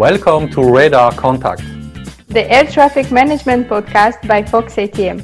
Welcome 0.00 0.48
to 0.52 0.62
Radar 0.62 1.12
Contact, 1.12 1.60
the 2.28 2.50
air 2.50 2.64
traffic 2.64 3.12
management 3.12 3.68
podcast 3.68 4.26
by 4.26 4.42
Fox 4.42 4.76
ATM. 4.76 5.18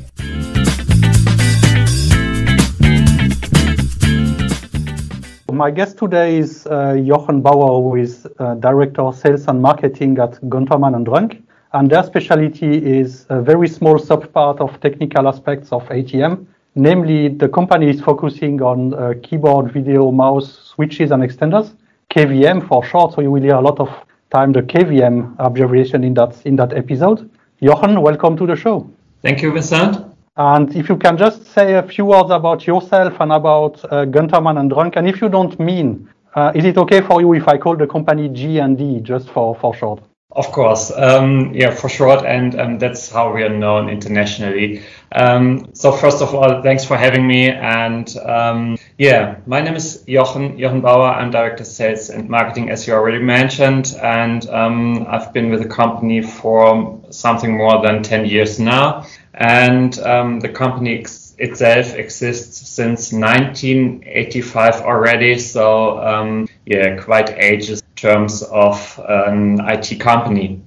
My 5.50 5.70
guest 5.70 5.96
today 5.96 6.36
is 6.36 6.66
uh, 6.66 6.94
Jochen 7.02 7.40
Bauer, 7.40 7.80
who 7.80 7.96
is 7.96 8.28
uh, 8.38 8.56
Director 8.56 9.00
of 9.00 9.16
Sales 9.16 9.48
and 9.48 9.62
Marketing 9.62 10.18
at 10.18 10.32
Guntermann 10.50 10.94
and 10.94 11.06
Drunck. 11.06 11.42
And 11.72 11.90
their 11.90 12.02
specialty 12.02 12.76
is 12.76 13.24
a 13.30 13.40
very 13.40 13.68
small 13.68 13.98
subpart 13.98 14.60
of 14.60 14.78
technical 14.82 15.26
aspects 15.26 15.72
of 15.72 15.84
ATM. 15.84 16.44
Namely, 16.74 17.28
the 17.28 17.48
company 17.48 17.88
is 17.88 18.02
focusing 18.02 18.60
on 18.60 18.92
uh, 18.92 19.14
keyboard, 19.22 19.72
video, 19.72 20.10
mouse, 20.10 20.52
switches, 20.52 21.12
and 21.12 21.22
extenders, 21.22 21.74
KVM 22.10 22.68
for 22.68 22.84
short. 22.84 23.14
So 23.14 23.22
you 23.22 23.30
will 23.30 23.42
hear 23.42 23.54
a 23.54 23.62
lot 23.62 23.80
of 23.80 23.88
time 24.30 24.52
the 24.52 24.62
KVM 24.62 25.36
abbreviation 25.38 26.04
in 26.04 26.14
that 26.14 26.34
in 26.44 26.56
that 26.56 26.72
episode. 26.72 27.30
Jochen, 27.62 28.00
welcome 28.00 28.36
to 28.36 28.46
the 28.46 28.56
show. 28.56 28.88
Thank 29.22 29.42
you, 29.42 29.52
Vincent. 29.52 30.04
And 30.36 30.74
if 30.76 30.88
you 30.88 30.96
can 30.96 31.16
just 31.16 31.46
say 31.46 31.74
a 31.74 31.82
few 31.82 32.04
words 32.04 32.30
about 32.30 32.66
yourself 32.66 33.14
and 33.20 33.32
about 33.32 33.82
uh, 33.84 34.04
Guntermann 34.04 34.60
and 34.60 34.70
Drunck, 34.70 34.96
and 34.96 35.08
if 35.08 35.22
you 35.22 35.30
don't 35.30 35.58
mean, 35.58 36.08
uh, 36.34 36.52
is 36.54 36.66
it 36.66 36.76
okay 36.76 37.00
for 37.00 37.22
you 37.22 37.32
if 37.32 37.48
I 37.48 37.56
call 37.56 37.76
the 37.76 37.86
company 37.86 38.28
G 38.28 38.58
and 38.58 38.76
D 38.76 39.00
just 39.00 39.30
for, 39.30 39.54
for 39.56 39.74
short? 39.74 40.02
Of 40.36 40.52
course, 40.52 40.92
um, 40.94 41.54
yeah, 41.54 41.70
for 41.70 41.88
short, 41.88 42.26
and 42.26 42.60
um, 42.60 42.78
that's 42.78 43.10
how 43.10 43.32
we 43.32 43.42
are 43.42 43.48
known 43.48 43.88
internationally. 43.88 44.82
Um, 45.12 45.70
so 45.72 45.90
first 45.92 46.20
of 46.20 46.34
all, 46.34 46.62
thanks 46.62 46.84
for 46.84 46.98
having 46.98 47.26
me. 47.26 47.48
And 47.48 48.14
um, 48.18 48.76
yeah, 48.98 49.36
my 49.46 49.62
name 49.62 49.76
is 49.76 50.04
Jochen 50.06 50.58
Jochen 50.58 50.82
Bauer. 50.82 51.08
I'm 51.08 51.30
director 51.30 51.62
of 51.62 51.66
sales 51.66 52.10
and 52.10 52.28
marketing, 52.28 52.68
as 52.68 52.86
you 52.86 52.92
already 52.92 53.18
mentioned, 53.18 53.96
and 54.02 54.46
um, 54.50 55.06
I've 55.08 55.32
been 55.32 55.48
with 55.48 55.62
the 55.62 55.70
company 55.70 56.20
for 56.20 57.00
something 57.08 57.56
more 57.56 57.80
than 57.80 58.02
ten 58.02 58.26
years 58.26 58.60
now. 58.60 59.06
And 59.32 59.98
um, 60.00 60.40
the 60.40 60.50
company 60.50 60.98
ex- 60.98 61.34
itself 61.38 61.94
exists 61.94 62.68
since 62.68 63.10
1985 63.10 64.82
already. 64.82 65.38
So 65.38 66.46
yeah, 66.66 66.96
quite 66.96 67.30
ages 67.38 67.82
terms 67.96 68.42
of 68.42 69.00
an 69.08 69.60
IT 69.68 69.98
company. 70.00 70.62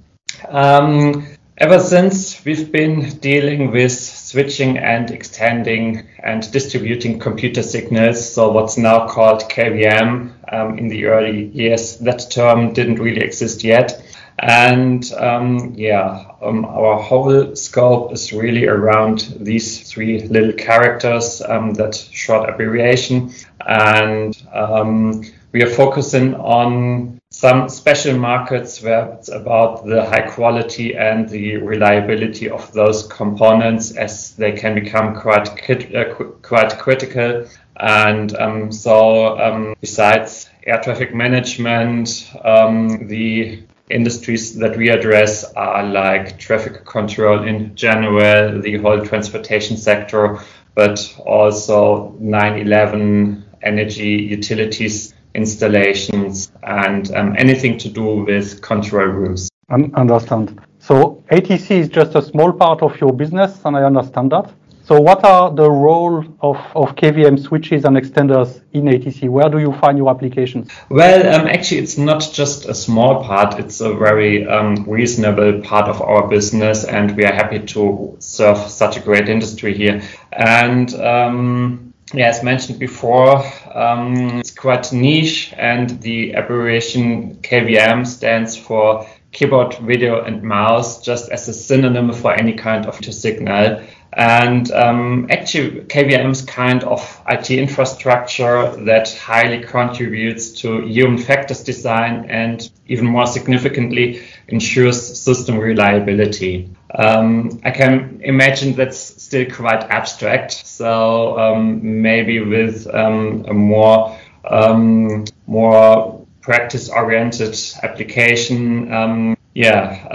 Um, 0.48 1.26
ever 1.58 1.78
since 1.78 2.44
we've 2.44 2.70
been 2.72 3.18
dealing 3.18 3.70
with 3.70 3.92
switching 3.92 4.78
and 4.78 5.10
extending 5.10 6.08
and 6.22 6.50
distributing 6.52 7.18
computer 7.18 7.62
signals, 7.62 8.32
so 8.32 8.50
what's 8.50 8.76
now 8.76 9.06
called 9.06 9.42
KVM 9.42 10.32
um, 10.52 10.78
in 10.78 10.88
the 10.88 11.06
early 11.06 11.46
years, 11.46 11.98
that 11.98 12.30
term 12.30 12.72
didn't 12.72 12.98
really 12.98 13.20
exist 13.22 13.64
yet. 13.64 14.02
And 14.42 15.12
um, 15.18 15.74
yeah, 15.76 16.24
um, 16.40 16.64
our 16.64 16.98
whole 16.98 17.54
scope 17.54 18.12
is 18.12 18.32
really 18.32 18.66
around 18.66 19.36
these 19.38 19.90
three 19.90 20.26
little 20.28 20.54
characters, 20.54 21.42
um, 21.42 21.74
that 21.74 21.94
short 21.94 22.48
abbreviation. 22.48 23.32
And 23.66 24.40
um, 24.54 25.24
we 25.52 25.62
are 25.62 25.68
focusing 25.68 26.34
on 26.36 27.19
some 27.40 27.70
special 27.70 28.18
markets 28.18 28.82
where 28.82 29.14
it's 29.14 29.30
about 29.30 29.86
the 29.86 30.04
high 30.04 30.28
quality 30.28 30.94
and 30.94 31.26
the 31.30 31.56
reliability 31.56 32.50
of 32.50 32.70
those 32.74 33.06
components 33.06 33.92
as 33.96 34.34
they 34.34 34.52
can 34.52 34.74
become 34.74 35.16
quite 35.16 35.48
uh, 35.70 36.14
quite 36.42 36.78
critical. 36.78 37.46
And 37.76 38.36
um, 38.36 38.70
so, 38.70 39.38
um, 39.40 39.74
besides 39.80 40.50
air 40.66 40.82
traffic 40.82 41.14
management, 41.14 42.30
um, 42.44 43.08
the 43.08 43.62
industries 43.88 44.56
that 44.56 44.76
we 44.76 44.90
address 44.90 45.44
are 45.54 45.82
like 45.82 46.38
traffic 46.38 46.84
control 46.84 47.42
in 47.42 47.74
general, 47.74 48.60
the 48.60 48.76
whole 48.76 49.00
transportation 49.06 49.78
sector, 49.78 50.40
but 50.74 50.98
also 51.24 52.14
9/11 52.20 53.44
energy 53.62 54.28
utilities 54.30 55.14
installations, 55.34 56.52
and 56.62 57.10
um, 57.14 57.34
anything 57.38 57.78
to 57.78 57.88
do 57.88 58.24
with 58.24 58.60
control 58.62 59.06
rooms. 59.06 59.48
I 59.68 59.74
understand. 59.94 60.60
So 60.78 61.22
ATC 61.30 61.70
is 61.70 61.88
just 61.88 62.14
a 62.14 62.22
small 62.22 62.52
part 62.52 62.82
of 62.82 63.00
your 63.00 63.12
business, 63.12 63.60
and 63.64 63.76
I 63.76 63.84
understand 63.84 64.32
that. 64.32 64.52
So 64.90 65.00
what 65.00 65.24
are 65.24 65.54
the 65.54 65.70
role 65.70 66.24
of, 66.40 66.56
of 66.74 66.96
KVM 66.96 67.38
switches 67.38 67.84
and 67.84 67.96
extenders 67.96 68.60
in 68.72 68.86
ATC? 68.86 69.28
Where 69.28 69.48
do 69.48 69.60
you 69.60 69.72
find 69.74 69.96
your 69.96 70.10
applications? 70.10 70.68
Well, 70.88 71.32
um, 71.32 71.46
actually, 71.46 71.78
it's 71.78 71.96
not 71.96 72.28
just 72.32 72.66
a 72.66 72.74
small 72.74 73.22
part. 73.22 73.60
It's 73.60 73.80
a 73.80 73.94
very 73.94 74.48
um, 74.48 74.84
reasonable 74.88 75.60
part 75.60 75.88
of 75.88 76.02
our 76.02 76.26
business, 76.26 76.82
and 76.82 77.16
we 77.16 77.24
are 77.24 77.32
happy 77.32 77.60
to 77.60 78.16
serve 78.18 78.58
such 78.58 78.96
a 78.96 79.00
great 79.00 79.28
industry 79.28 79.74
here. 79.74 80.02
And 80.32 80.92
um, 80.94 81.89
yeah, 82.12 82.28
as 82.28 82.42
mentioned 82.42 82.78
before, 82.78 83.42
um, 83.74 84.38
it's 84.38 84.50
quite 84.50 84.92
niche, 84.92 85.54
and 85.56 86.00
the 86.02 86.32
abbreviation 86.32 87.36
KVM 87.36 88.06
stands 88.06 88.56
for 88.56 89.06
keyboard, 89.32 89.74
video, 89.74 90.22
and 90.24 90.42
mouse, 90.42 91.02
just 91.02 91.30
as 91.30 91.48
a 91.48 91.52
synonym 91.52 92.12
for 92.12 92.32
any 92.32 92.52
kind 92.52 92.86
of 92.86 92.98
to 93.00 93.12
signal. 93.12 93.82
And 94.12 94.70
um, 94.72 95.28
actually, 95.30 95.82
KVM 95.82 96.30
is 96.30 96.42
kind 96.42 96.82
of 96.82 97.22
IT 97.28 97.50
infrastructure 97.50 98.74
that 98.84 99.16
highly 99.16 99.62
contributes 99.62 100.50
to 100.62 100.84
human 100.86 101.18
factors 101.18 101.62
design 101.62 102.26
and, 102.28 102.68
even 102.86 103.06
more 103.06 103.26
significantly, 103.26 104.22
ensures 104.48 105.18
system 105.18 105.58
reliability. 105.58 106.68
Um, 106.92 107.60
I 107.64 107.70
can 107.70 108.20
imagine 108.24 108.74
that's 108.74 108.98
still 108.98 109.48
quite 109.48 109.84
abstract. 109.84 110.52
So 110.66 111.38
um, 111.38 112.02
maybe 112.02 112.40
with 112.40 112.92
um, 112.92 113.44
a 113.48 113.54
more 113.54 114.18
um, 114.44 115.24
more 115.46 116.26
practice-oriented 116.40 117.56
application, 117.82 118.92
um, 118.92 119.36
yeah. 119.54 120.06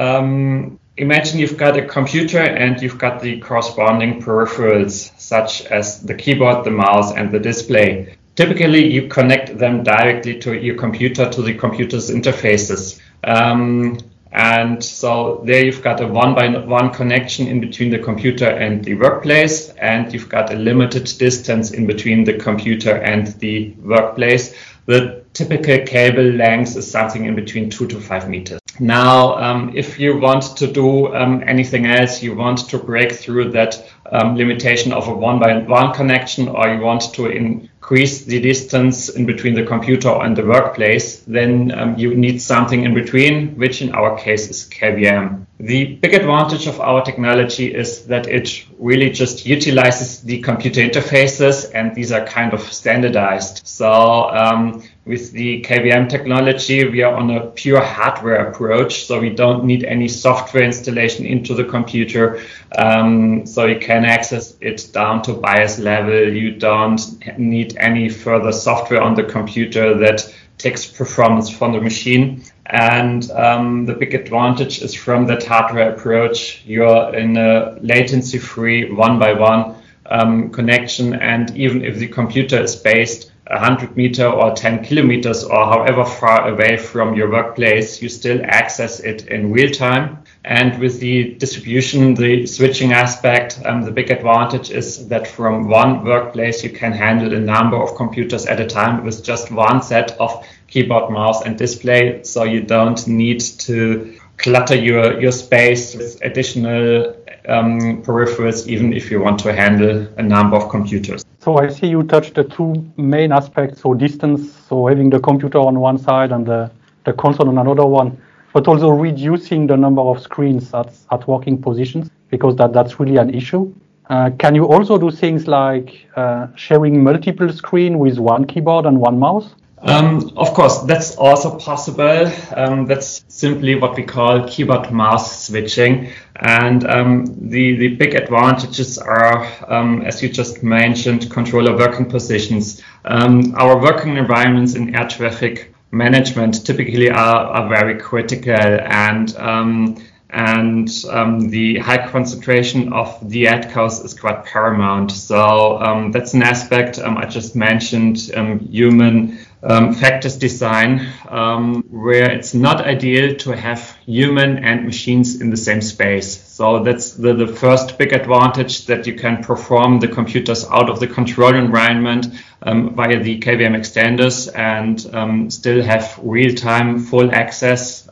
Imagine 0.97 1.39
you've 1.39 1.57
got 1.57 1.75
a 1.75 1.85
computer 1.85 2.39
and 2.39 2.81
you've 2.81 2.97
got 2.97 3.22
the 3.22 3.38
corresponding 3.41 4.22
peripherals 4.22 5.11
such 5.19 5.66
as 5.66 6.01
the 6.01 6.13
keyboard, 6.13 6.63
the 6.63 6.72
mouse, 6.72 7.11
and 7.11 7.31
the 7.31 7.39
display. 7.39 8.16
Typically, 8.35 8.94
you 8.94 9.09
connect 9.09 9.57
them 9.57 9.83
directly 9.83 10.39
to 10.39 10.57
your 10.57 10.75
computer 10.75 11.29
to 11.29 11.41
the 11.41 11.53
computer's 11.53 12.09
interfaces. 12.09 13.01
Um, 13.25 13.97
and 14.31 14.81
so 14.81 15.41
there 15.45 15.66
you've 15.66 15.81
got 15.81 16.00
a 16.00 16.07
one 16.07 16.33
by 16.33 16.47
one 16.59 16.94
connection 16.94 17.47
in 17.47 17.59
between 17.59 17.89
the 17.89 18.00
computer 18.00 18.47
and 18.47 18.81
the 18.83 18.94
workplace, 18.94 19.69
and 19.72 20.13
you've 20.13 20.29
got 20.29 20.53
a 20.53 20.56
limited 20.56 21.12
distance 21.17 21.72
in 21.72 21.88
between 21.88 22.23
the 22.23 22.38
computer 22.38 22.95
and 22.95 23.27
the 23.39 23.72
workplace. 23.81 24.56
The 24.85 25.25
typical 25.33 25.85
cable 25.85 26.23
length 26.23 26.77
is 26.77 26.89
something 26.89 27.25
in 27.25 27.35
between 27.35 27.69
two 27.69 27.88
to 27.88 28.00
five 28.00 28.29
meters. 28.29 28.59
Now, 28.80 29.36
um, 29.38 29.72
if 29.75 30.00
you 30.00 30.18
want 30.18 30.58
to 30.58 30.68
do 30.68 31.16
um, 31.16 31.44
anything 31.47 31.86
else, 31.86 32.22
you 32.22 32.36
want 32.36 32.69
to 32.69 32.78
break 32.78 33.12
through 33.13 33.52
that 33.52 33.84
um, 34.12 34.36
limitation 34.36 34.91
of 34.91 35.08
a 35.08 35.13
one 35.13 35.40
by 35.40 35.58
one 35.59 35.94
connection, 35.94 36.50
or 36.50 36.68
you 36.68 36.81
want 36.81 37.13
to 37.13 37.28
increase 37.28 38.25
the 38.25 38.41
distance 38.41 39.09
in 39.09 39.25
between 39.25 39.53
the 39.53 39.63
computer 39.63 40.09
and 40.09 40.36
the 40.36 40.46
workplace, 40.46 41.19
then 41.22 41.72
um, 41.72 41.97
you 41.97 42.16
need 42.16 42.41
something 42.41 42.84
in 42.84 42.94
between, 42.94 43.56
which 43.58 43.81
in 43.81 43.94
our 43.94 44.18
case 44.18 44.50
is 44.50 44.69
KVM. 44.69 45.46
The 45.59 45.96
big 45.96 46.13
advantage 46.13 46.68
of 46.68 46.81
our 46.81 47.02
technology 47.03 47.74
is 47.74 48.06
that 48.07 48.28
it 48.28 48.66
really 48.78 49.09
just 49.09 49.46
utilizes 49.46 50.22
the 50.22 50.42
computer 50.42 50.81
interfaces, 50.81 51.72
and 51.74 51.96
these 51.96 52.12
are 52.12 52.25
kind 52.25 52.53
of 52.53 52.62
standardized. 52.62 53.62
So 53.66 54.30
um, 54.30 54.84
with 55.06 55.32
the 55.34 55.62
KVM 55.62 56.10
technology, 56.10 56.84
we 56.88 57.04
are 57.04 57.13
on 57.13 57.30
a 57.30 57.48
pure 57.52 57.81
hardware 57.81 58.48
approach, 58.48 59.06
so 59.06 59.19
we 59.19 59.30
don't 59.30 59.63
need 59.63 59.84
any 59.84 60.07
software 60.07 60.63
installation 60.63 61.28
into 61.28 61.54
the 61.54 61.63
computer. 61.63 62.42
Um, 62.75 63.46
so 63.46 63.66
you 63.68 63.80
can 63.80 64.04
access 64.04 64.56
it 64.62 64.90
down 64.94 65.22
to 65.24 65.34
BIOS 65.34 65.78
level. 65.78 66.34
You 66.34 66.56
don't 66.56 67.00
need 67.38 67.78
any 67.78 68.10
further 68.10 68.52
software 68.52 69.02
on 69.02 69.13
the 69.13 69.24
computer 69.24 69.94
that 70.00 70.34
takes 70.57 70.88
performance 70.88 71.51
from 71.51 71.74
the 71.74 71.81
machine. 71.81 72.44
And 72.66 73.30
um, 73.31 73.86
the 73.86 73.94
big 73.94 74.16
advantage 74.16 74.81
is 74.81 74.96
from 74.96 75.28
that 75.28 75.46
hardware 75.46 75.94
approach, 75.94 76.63
you're 76.66 77.13
in 77.13 77.38
a 77.38 77.78
latency 77.80 78.40
free 78.40 78.92
one 78.92 79.19
by 79.19 79.34
one 79.34 79.75
um, 80.08 80.50
connection. 80.50 81.13
And 81.13 81.56
even 81.56 81.86
if 81.86 81.98
the 82.00 82.08
computer 82.08 82.60
is 82.60 82.75
based 82.75 83.31
100 83.47 83.95
meter 83.95 84.25
or 84.25 84.56
10 84.56 84.83
kilometers 84.83 85.44
or 85.44 85.65
however 85.65 86.03
far 86.03 86.50
away 86.50 86.77
from 86.77 87.15
your 87.15 87.30
workplace, 87.30 88.01
you 88.01 88.09
still 88.09 88.42
access 88.44 89.00
it 89.00 89.27
in 89.27 89.51
real 89.51 89.71
time. 89.71 90.24
And 90.44 90.80
with 90.80 91.00
the 91.00 91.36
distribution, 91.36 92.15
the 92.15 92.47
switching 92.47 92.94
aspect, 92.94 93.62
um, 93.65 93.83
the 93.83 93.92
big 93.92 94.09
advantage 94.09 94.71
is 94.71 95.07
that 95.09 95.27
from 95.27 95.68
one 95.68 96.03
workplace, 96.03 96.63
you 96.63 96.71
can 96.71 96.92
handle 96.92 97.33
a 97.33 97.39
number 97.39 97.77
of 97.77 97.95
computers 97.95 98.45
at 98.47 98.59
a 98.59 98.65
time 98.65 99.03
with 99.03 99.24
just 99.24 99.51
one 99.51 99.81
set 99.81 100.19
of 100.19 100.45
keyboard, 100.68 101.12
mouse, 101.12 101.44
and 101.44 101.57
display. 101.57 102.24
So 102.24 102.44
you 102.44 102.62
don't 102.62 103.07
need 103.07 103.41
to 103.41 104.19
clutter 104.38 104.75
your, 104.75 105.19
your 105.21 105.31
space 105.31 105.95
with 105.95 106.19
additional 106.24 107.15
um, 107.48 108.03
peripherals, 108.03 108.68
even 108.68 108.94
if 108.94 109.12
you 109.12 109.21
want 109.21 109.39
to 109.39 109.53
handle 109.53 110.07
a 110.18 110.24
number 110.24 110.57
of 110.57 110.69
computers. 110.69 111.24
So 111.45 111.59
I 111.59 111.68
see 111.68 111.86
you 111.86 112.01
touched 112.01 112.33
the 112.33 112.44
two 112.44 112.74
main 112.97 113.31
aspects, 113.31 113.81
so 113.81 113.94
distance, 113.94 114.51
so 114.68 114.88
having 114.88 115.12
the 115.12 115.19
computer 115.19 115.59
on 115.59 115.80
one 115.80 116.00
side 116.00 116.31
and 116.31 116.44
the, 116.44 116.71
the 117.03 117.13
console 117.13 117.50
on 117.50 117.59
another 117.59 117.86
one, 117.86 118.19
but 118.51 118.68
also 118.68 118.89
reducing 118.89 119.68
the 119.68 119.77
number 119.77 120.01
of 120.01 120.19
screens 120.19 120.74
at, 120.74 120.92
at 121.12 121.27
working 121.27 121.62
positions, 121.62 122.09
because 122.31 122.56
that, 122.56 122.74
that's 122.74 123.00
really 123.00 123.18
an 123.18 123.31
issue. 123.31 123.71
Uh, 124.09 124.31
can 124.39 124.56
you 124.56 124.65
also 124.65 124.97
do 124.97 125.12
things 125.12 125.47
like 125.47 126.07
uh, 126.15 126.47
sharing 126.56 127.03
multiple 127.03 127.53
screen 127.53 128.00
with 128.00 128.18
one 128.18 128.45
keyboard 128.45 128.88
and 128.88 129.00
one 129.00 129.19
mouse? 129.19 129.53
Um, 129.86 130.32
of 130.36 130.56
course, 130.56 130.80
that's 130.80 131.16
also 131.16 131.60
possible. 131.60 132.32
Um, 132.56 132.86
that's 132.88 133.24
simply 133.28 133.76
what 133.76 133.96
we 133.96 134.02
call 134.02 134.48
keyboard 134.48 134.92
mouse 134.92 135.46
switching. 135.46 136.10
And 136.38 136.84
um, 136.88 137.26
the, 137.50 137.78
the 137.78 137.90
big 137.90 138.16
advantages 138.16 138.98
are, 138.98 139.48
um, 139.72 140.02
as 140.02 140.24
you 140.24 140.30
just 140.30 140.64
mentioned, 140.64 141.30
controller 141.30 141.78
working 141.78 142.10
positions. 142.10 142.82
Um, 143.06 143.54
our 143.58 143.80
working 143.80 144.18
environments 144.18 144.74
in 144.74 144.96
air 144.96 145.08
traffic 145.08 145.76
management 145.92 146.66
typically 146.66 147.12
are, 147.12 147.46
are 147.46 147.70
very 147.70 148.00
critical 148.00 148.54
and 148.54 149.36
um, 149.38 150.04
and 150.32 150.90
um, 151.12 151.50
the 151.50 151.78
high 151.78 152.06
concentration 152.10 152.92
of 152.92 153.18
the 153.30 153.46
ATCOs 153.46 154.04
is 154.04 154.14
quite 154.14 154.44
paramount. 154.44 155.12
So 155.12 155.80
um, 155.80 156.12
that's 156.12 156.34
an 156.34 156.44
aspect 156.44 157.00
um, 157.00 157.18
I 157.18 157.26
just 157.26 157.56
mentioned, 157.56 158.32
um, 158.36 158.60
human 158.60 159.40
um, 159.65 159.94
factors 159.94 160.38
design, 160.38 161.07
um, 161.27 161.83
where 161.89 162.31
it's 162.31 162.53
not 162.53 162.85
ideal 162.85 163.35
to 163.35 163.51
have 163.51 163.97
human 164.06 164.63
and 164.63 164.85
machines 164.85 165.41
in 165.41 165.50
the 165.50 165.57
same 165.57 165.81
space. 165.81 166.41
So 166.47 166.83
that's 166.83 167.13
the, 167.13 167.33
the 167.33 167.47
first 167.47 167.97
big 167.97 168.13
advantage 168.13 168.85
that 168.85 169.07
you 169.07 169.15
can 169.15 169.44
perform 169.44 170.00
the 170.00 170.07
computers 170.07 170.65
out 170.65 170.89
of 170.89 171.00
the 171.00 171.07
control 171.07 171.56
environment 171.56 172.27
via 172.63 173.19
the 173.21 173.39
KVM 173.39 173.75
extenders 173.75 174.53
and 174.56 175.51
still 175.51 175.83
have 175.83 176.19
real-time 176.21 177.00
full 177.00 177.33
access 177.33 178.07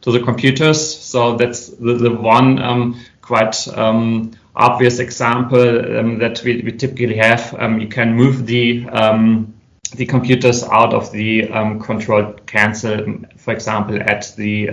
to 0.00 0.12
the 0.12 0.20
computers. 0.20 0.98
So 0.98 1.36
that's 1.36 1.68
the, 1.68 1.94
the 1.94 2.10
one 2.14 2.58
um, 2.60 3.00
quite 3.20 3.68
um, 3.68 4.32
obvious 4.54 4.98
example 4.98 5.98
um, 5.98 6.18
that 6.18 6.42
we, 6.44 6.62
we, 6.62 6.72
typically 6.72 7.16
have. 7.16 7.54
Um, 7.58 7.80
you 7.80 7.88
can 7.88 8.14
move 8.14 8.46
the 8.46 8.88
um, 8.88 9.54
the 9.96 10.06
computers 10.06 10.62
out 10.62 10.94
of 10.94 11.10
the 11.12 11.50
um, 11.50 11.80
control 11.80 12.34
console, 12.46 13.20
for 13.36 13.52
example, 13.52 14.00
at 14.00 14.32
the 14.36 14.70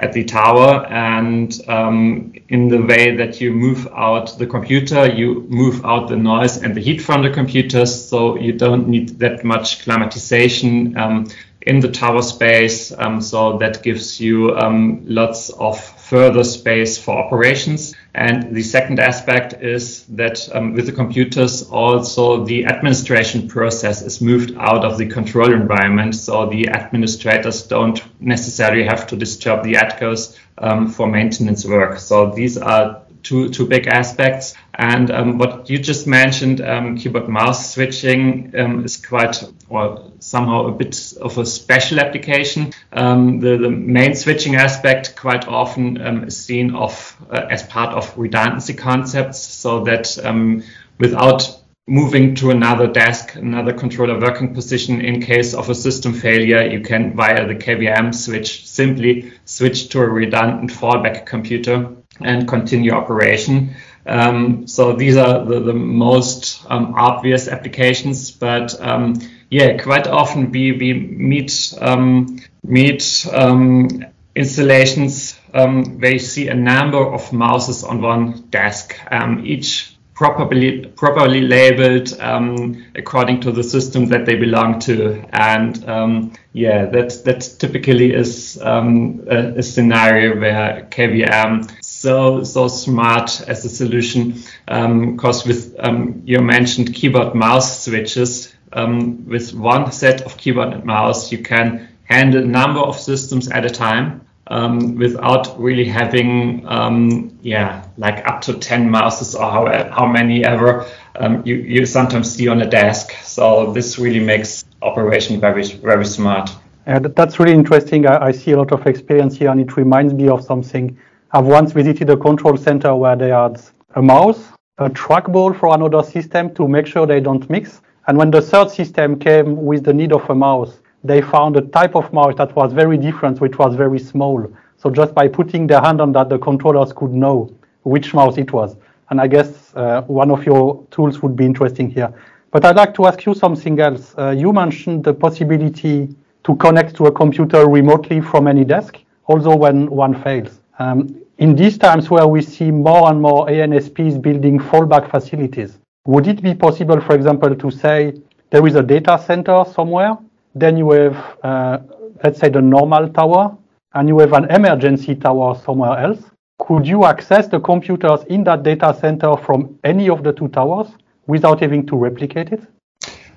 at 0.00 0.14
the 0.14 0.24
tower 0.24 0.86
and 0.86 1.60
um, 1.68 2.32
in 2.48 2.68
the 2.68 2.80
way 2.80 3.16
that 3.16 3.38
you 3.38 3.52
move 3.52 3.86
out 3.94 4.38
the 4.38 4.46
computer 4.46 5.06
you 5.06 5.46
move 5.50 5.84
out 5.84 6.08
the 6.08 6.16
noise 6.16 6.56
and 6.56 6.74
the 6.74 6.80
heat 6.80 7.02
from 7.02 7.22
the 7.22 7.28
computers 7.28 8.08
so 8.08 8.38
you 8.38 8.50
don't 8.50 8.88
need 8.88 9.10
that 9.18 9.44
much 9.44 9.84
climatization 9.84 10.96
um, 10.96 11.26
in 11.62 11.80
the 11.80 11.90
tower 11.90 12.22
space. 12.22 12.92
Um, 12.96 13.20
so 13.20 13.58
that 13.58 13.82
gives 13.82 14.20
you 14.20 14.56
um, 14.56 15.02
lots 15.06 15.50
of 15.50 15.78
further 15.78 16.44
space 16.44 16.98
for 16.98 17.18
operations. 17.18 17.94
And 18.14 18.54
the 18.54 18.62
second 18.62 18.98
aspect 18.98 19.62
is 19.62 20.04
that 20.06 20.48
um, 20.54 20.74
with 20.74 20.86
the 20.86 20.92
computers, 20.92 21.62
also 21.62 22.44
the 22.44 22.66
administration 22.66 23.46
process 23.46 24.02
is 24.02 24.20
moved 24.20 24.56
out 24.58 24.84
of 24.84 24.98
the 24.98 25.06
control 25.06 25.52
environment. 25.52 26.16
So 26.16 26.46
the 26.46 26.68
administrators 26.68 27.62
don't 27.62 28.02
necessarily 28.20 28.84
have 28.84 29.06
to 29.08 29.16
disturb 29.16 29.62
the 29.62 29.74
ATCOs 29.74 30.36
um, 30.58 30.88
for 30.88 31.06
maintenance 31.06 31.64
work. 31.64 32.00
So 32.00 32.30
these 32.30 32.58
are 32.58 32.99
two 33.22 33.50
two 33.50 33.66
big 33.66 33.86
aspects. 33.86 34.54
And 34.74 35.10
um, 35.10 35.38
what 35.38 35.68
you 35.68 35.78
just 35.78 36.06
mentioned, 36.06 36.60
um, 36.60 36.96
keyboard 36.96 37.28
mouse 37.28 37.74
switching 37.74 38.52
um, 38.58 38.84
is 38.84 38.96
quite 38.96 39.42
or 39.68 40.10
somehow 40.18 40.66
a 40.66 40.72
bit 40.72 41.14
of 41.20 41.38
a 41.38 41.46
special 41.46 42.00
application. 42.00 42.72
Um, 42.92 43.40
the, 43.40 43.56
the 43.56 43.70
main 43.70 44.14
switching 44.14 44.56
aspect 44.56 45.16
quite 45.16 45.46
often 45.46 46.00
um, 46.00 46.24
is 46.24 46.44
seen 46.44 46.74
of 46.74 47.16
uh, 47.30 47.46
as 47.50 47.62
part 47.62 47.94
of 47.94 48.16
redundancy 48.16 48.74
concepts, 48.74 49.38
so 49.38 49.84
that 49.84 50.18
um, 50.24 50.62
without 50.98 51.60
moving 51.86 52.36
to 52.36 52.50
another 52.50 52.86
desk, 52.86 53.34
another 53.34 53.72
controller 53.72 54.18
working 54.18 54.54
position 54.54 55.00
in 55.00 55.20
case 55.20 55.54
of 55.54 55.68
a 55.68 55.74
system 55.74 56.12
failure, 56.12 56.62
you 56.62 56.80
can 56.80 57.14
via 57.14 57.46
the 57.46 57.54
KVM 57.54 58.14
switch 58.14 58.68
simply 58.68 59.32
switch 59.44 59.88
to 59.88 60.00
a 60.00 60.08
redundant 60.08 60.70
fallback 60.70 61.26
computer 61.26 61.96
and 62.22 62.48
continue 62.48 62.92
operation. 62.92 63.74
Um, 64.06 64.66
so 64.66 64.94
these 64.94 65.16
are 65.16 65.44
the, 65.44 65.60
the 65.60 65.74
most 65.74 66.64
um, 66.68 66.94
obvious 66.96 67.48
applications, 67.48 68.30
but 68.30 68.80
um, 68.80 69.14
yeah, 69.50 69.76
quite 69.76 70.06
often 70.06 70.50
we, 70.50 70.72
we 70.72 70.94
meet 70.94 71.74
um, 71.80 72.40
meet 72.64 73.26
um, 73.32 74.04
installations 74.34 75.38
where 75.52 76.12
you 76.12 76.18
see 76.18 76.48
a 76.48 76.54
number 76.54 76.98
of 76.98 77.32
mouses 77.32 77.84
on 77.84 78.00
one 78.00 78.48
desk, 78.50 78.98
each 79.42 79.96
properly 80.20 80.84
properly 80.96 81.40
labeled 81.40 82.12
um, 82.20 82.84
according 82.94 83.40
to 83.40 83.50
the 83.50 83.62
system 83.62 84.04
that 84.04 84.26
they 84.26 84.34
belong 84.34 84.78
to. 84.78 85.24
And 85.32 85.82
um, 85.88 86.32
yeah, 86.52 86.84
that 86.84 87.24
that 87.24 87.40
typically 87.58 88.12
is 88.12 88.60
um, 88.60 89.24
a, 89.30 89.60
a, 89.60 89.62
scenario 89.62 90.38
where 90.38 90.86
KVM 90.90 91.79
so 92.00 92.42
so 92.42 92.66
smart 92.66 93.42
as 93.46 93.62
a 93.66 93.68
solution 93.68 94.32
because 94.64 95.42
um, 95.42 95.48
with 95.48 95.76
um, 95.80 96.22
you 96.24 96.40
mentioned 96.40 96.94
keyboard 96.94 97.34
mouse 97.34 97.84
switches 97.84 98.54
um, 98.72 99.28
with 99.28 99.52
one 99.52 99.92
set 99.92 100.22
of 100.22 100.34
keyboard 100.38 100.72
and 100.72 100.84
mouse 100.84 101.30
you 101.30 101.36
can 101.36 101.86
handle 102.04 102.42
a 102.42 102.46
number 102.46 102.80
of 102.80 102.98
systems 102.98 103.50
at 103.50 103.66
a 103.66 103.68
time 103.68 104.26
um, 104.46 104.96
without 104.96 105.60
really 105.60 105.84
having 105.84 106.66
um, 106.66 107.38
yeah 107.42 107.84
like 107.98 108.26
up 108.26 108.40
to 108.40 108.54
10 108.54 108.88
mouses 108.88 109.34
or 109.34 109.50
how, 109.50 109.90
how 109.90 110.06
many 110.06 110.42
ever 110.42 110.86
um, 111.16 111.42
you, 111.44 111.56
you 111.56 111.84
sometimes 111.84 112.32
see 112.34 112.48
on 112.48 112.62
a 112.62 112.70
desk. 112.70 113.12
So 113.24 113.74
this 113.74 113.98
really 113.98 114.20
makes 114.20 114.64
operation 114.80 115.38
very 115.38 115.64
very 115.64 116.06
smart. 116.06 116.50
Yeah, 116.86 117.00
that's 117.00 117.38
really 117.38 117.52
interesting. 117.52 118.06
I, 118.06 118.28
I 118.28 118.32
see 118.32 118.52
a 118.52 118.56
lot 118.56 118.72
of 118.72 118.86
experience 118.86 119.36
here 119.36 119.50
and 119.50 119.60
it 119.60 119.76
reminds 119.76 120.14
me 120.14 120.28
of 120.28 120.42
something 120.42 120.96
I've 121.32 121.46
once 121.46 121.70
visited 121.70 122.10
a 122.10 122.16
control 122.16 122.56
center 122.56 122.92
where 122.96 123.14
they 123.14 123.28
had 123.28 123.60
a 123.94 124.02
mouse, 124.02 124.48
a 124.78 124.90
trackball 124.90 125.56
for 125.56 125.72
another 125.72 126.02
system 126.02 126.52
to 126.56 126.66
make 126.66 126.88
sure 126.88 127.06
they 127.06 127.20
don't 127.20 127.48
mix. 127.48 127.82
And 128.08 128.18
when 128.18 128.32
the 128.32 128.42
third 128.42 128.68
system 128.68 129.16
came 129.16 129.64
with 129.64 129.84
the 129.84 129.94
need 129.94 130.12
of 130.12 130.28
a 130.28 130.34
mouse, 130.34 130.80
they 131.04 131.22
found 131.22 131.56
a 131.56 131.60
type 131.60 131.94
of 131.94 132.12
mouse 132.12 132.34
that 132.38 132.56
was 132.56 132.72
very 132.72 132.98
different, 132.98 133.40
which 133.40 133.58
was 133.58 133.76
very 133.76 134.00
small. 134.00 134.44
So 134.76 134.90
just 134.90 135.14
by 135.14 135.28
putting 135.28 135.68
their 135.68 135.80
hand 135.80 136.00
on 136.00 136.10
that, 136.14 136.30
the 136.30 136.38
controllers 136.38 136.92
could 136.92 137.12
know 137.12 137.54
which 137.84 138.12
mouse 138.12 138.36
it 138.36 138.52
was. 138.52 138.76
And 139.10 139.20
I 139.20 139.28
guess 139.28 139.72
uh, 139.76 140.02
one 140.02 140.32
of 140.32 140.44
your 140.44 140.84
tools 140.90 141.22
would 141.22 141.36
be 141.36 141.44
interesting 141.44 141.88
here. 141.90 142.12
But 142.50 142.64
I'd 142.64 142.74
like 142.74 142.92
to 142.94 143.06
ask 143.06 143.24
you 143.24 143.34
something 143.34 143.78
else. 143.78 144.16
Uh, 144.18 144.30
you 144.30 144.52
mentioned 144.52 145.04
the 145.04 145.14
possibility 145.14 146.12
to 146.42 146.56
connect 146.56 146.96
to 146.96 147.06
a 147.06 147.12
computer 147.12 147.68
remotely 147.68 148.20
from 148.20 148.48
any 148.48 148.64
desk, 148.64 148.98
also 149.26 149.54
when 149.54 149.88
one 149.88 150.20
fails. 150.24 150.59
Um, 150.80 151.20
in 151.36 151.54
these 151.54 151.76
times 151.76 152.08
where 152.08 152.26
we 152.26 152.40
see 152.40 152.70
more 152.70 153.10
and 153.10 153.20
more 153.20 153.46
ANSPs 153.48 154.20
building 154.20 154.58
fallback 154.58 155.10
facilities, 155.10 155.78
would 156.06 156.26
it 156.26 156.42
be 156.42 156.54
possible, 156.54 156.98
for 157.02 157.14
example, 157.14 157.54
to 157.54 157.70
say 157.70 158.14
there 158.48 158.66
is 158.66 158.76
a 158.76 158.82
data 158.82 159.22
center 159.22 159.62
somewhere, 159.74 160.16
then 160.54 160.78
you 160.78 160.90
have, 160.92 161.38
uh, 161.42 161.78
let's 162.24 162.40
say, 162.40 162.48
the 162.48 162.62
normal 162.62 163.10
tower, 163.10 163.54
and 163.92 164.08
you 164.08 164.18
have 164.20 164.32
an 164.32 164.50
emergency 164.50 165.14
tower 165.14 165.54
somewhere 165.54 165.98
else? 165.98 166.22
Could 166.58 166.86
you 166.88 167.04
access 167.04 167.46
the 167.46 167.60
computers 167.60 168.22
in 168.30 168.42
that 168.44 168.62
data 168.62 168.96
center 168.98 169.36
from 169.36 169.78
any 169.84 170.08
of 170.08 170.24
the 170.24 170.32
two 170.32 170.48
towers 170.48 170.88
without 171.26 171.60
having 171.60 171.86
to 171.88 171.96
replicate 171.96 172.52
it? 172.52 172.62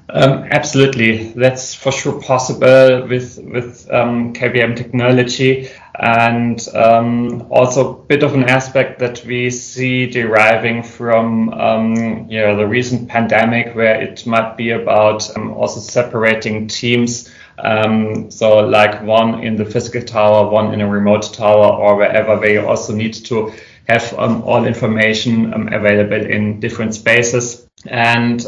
Um, 0.10 0.45
absolutely, 0.51 1.29
that's 1.29 1.74
for 1.74 1.91
sure 1.91 2.22
possible 2.22 3.07
with 3.07 3.39
with 3.41 3.89
um, 3.89 4.33
KVM 4.33 4.75
technology, 4.75 5.69
and 5.98 6.60
um, 6.75 7.48
also 7.50 7.93
a 7.93 8.05
bit 8.05 8.22
of 8.22 8.33
an 8.33 8.43
aspect 8.43 9.00
that 9.00 9.24
we 9.25 9.50
see 9.50 10.07
deriving 10.07 10.83
from 10.83 11.53
um, 11.53 12.27
you 12.29 12.41
the 12.55 12.67
recent 12.67 13.07
pandemic, 13.07 13.75
where 13.75 14.01
it 14.01 14.25
might 14.27 14.57
be 14.57 14.72
about 14.72 15.36
um, 15.38 15.53
also 15.53 15.79
separating 15.79 16.67
teams. 16.67 17.31
Um, 17.60 18.29
so 18.29 18.60
like 18.60 19.01
one 19.03 19.43
in 19.43 19.55
the 19.55 19.65
physical 19.65 20.01
tower, 20.01 20.50
one 20.50 20.74
in 20.74 20.81
a 20.81 20.89
remote 20.89 21.33
tower, 21.33 21.77
or 21.77 21.95
wherever 21.95 22.38
they 22.39 22.57
also 22.57 22.93
need 22.93 23.13
to 23.25 23.53
have 23.88 24.13
all 24.13 24.65
information 24.65 25.74
available 25.74 26.25
in 26.25 26.60
different 26.60 26.93
spaces 26.93 27.67
and 27.86 28.45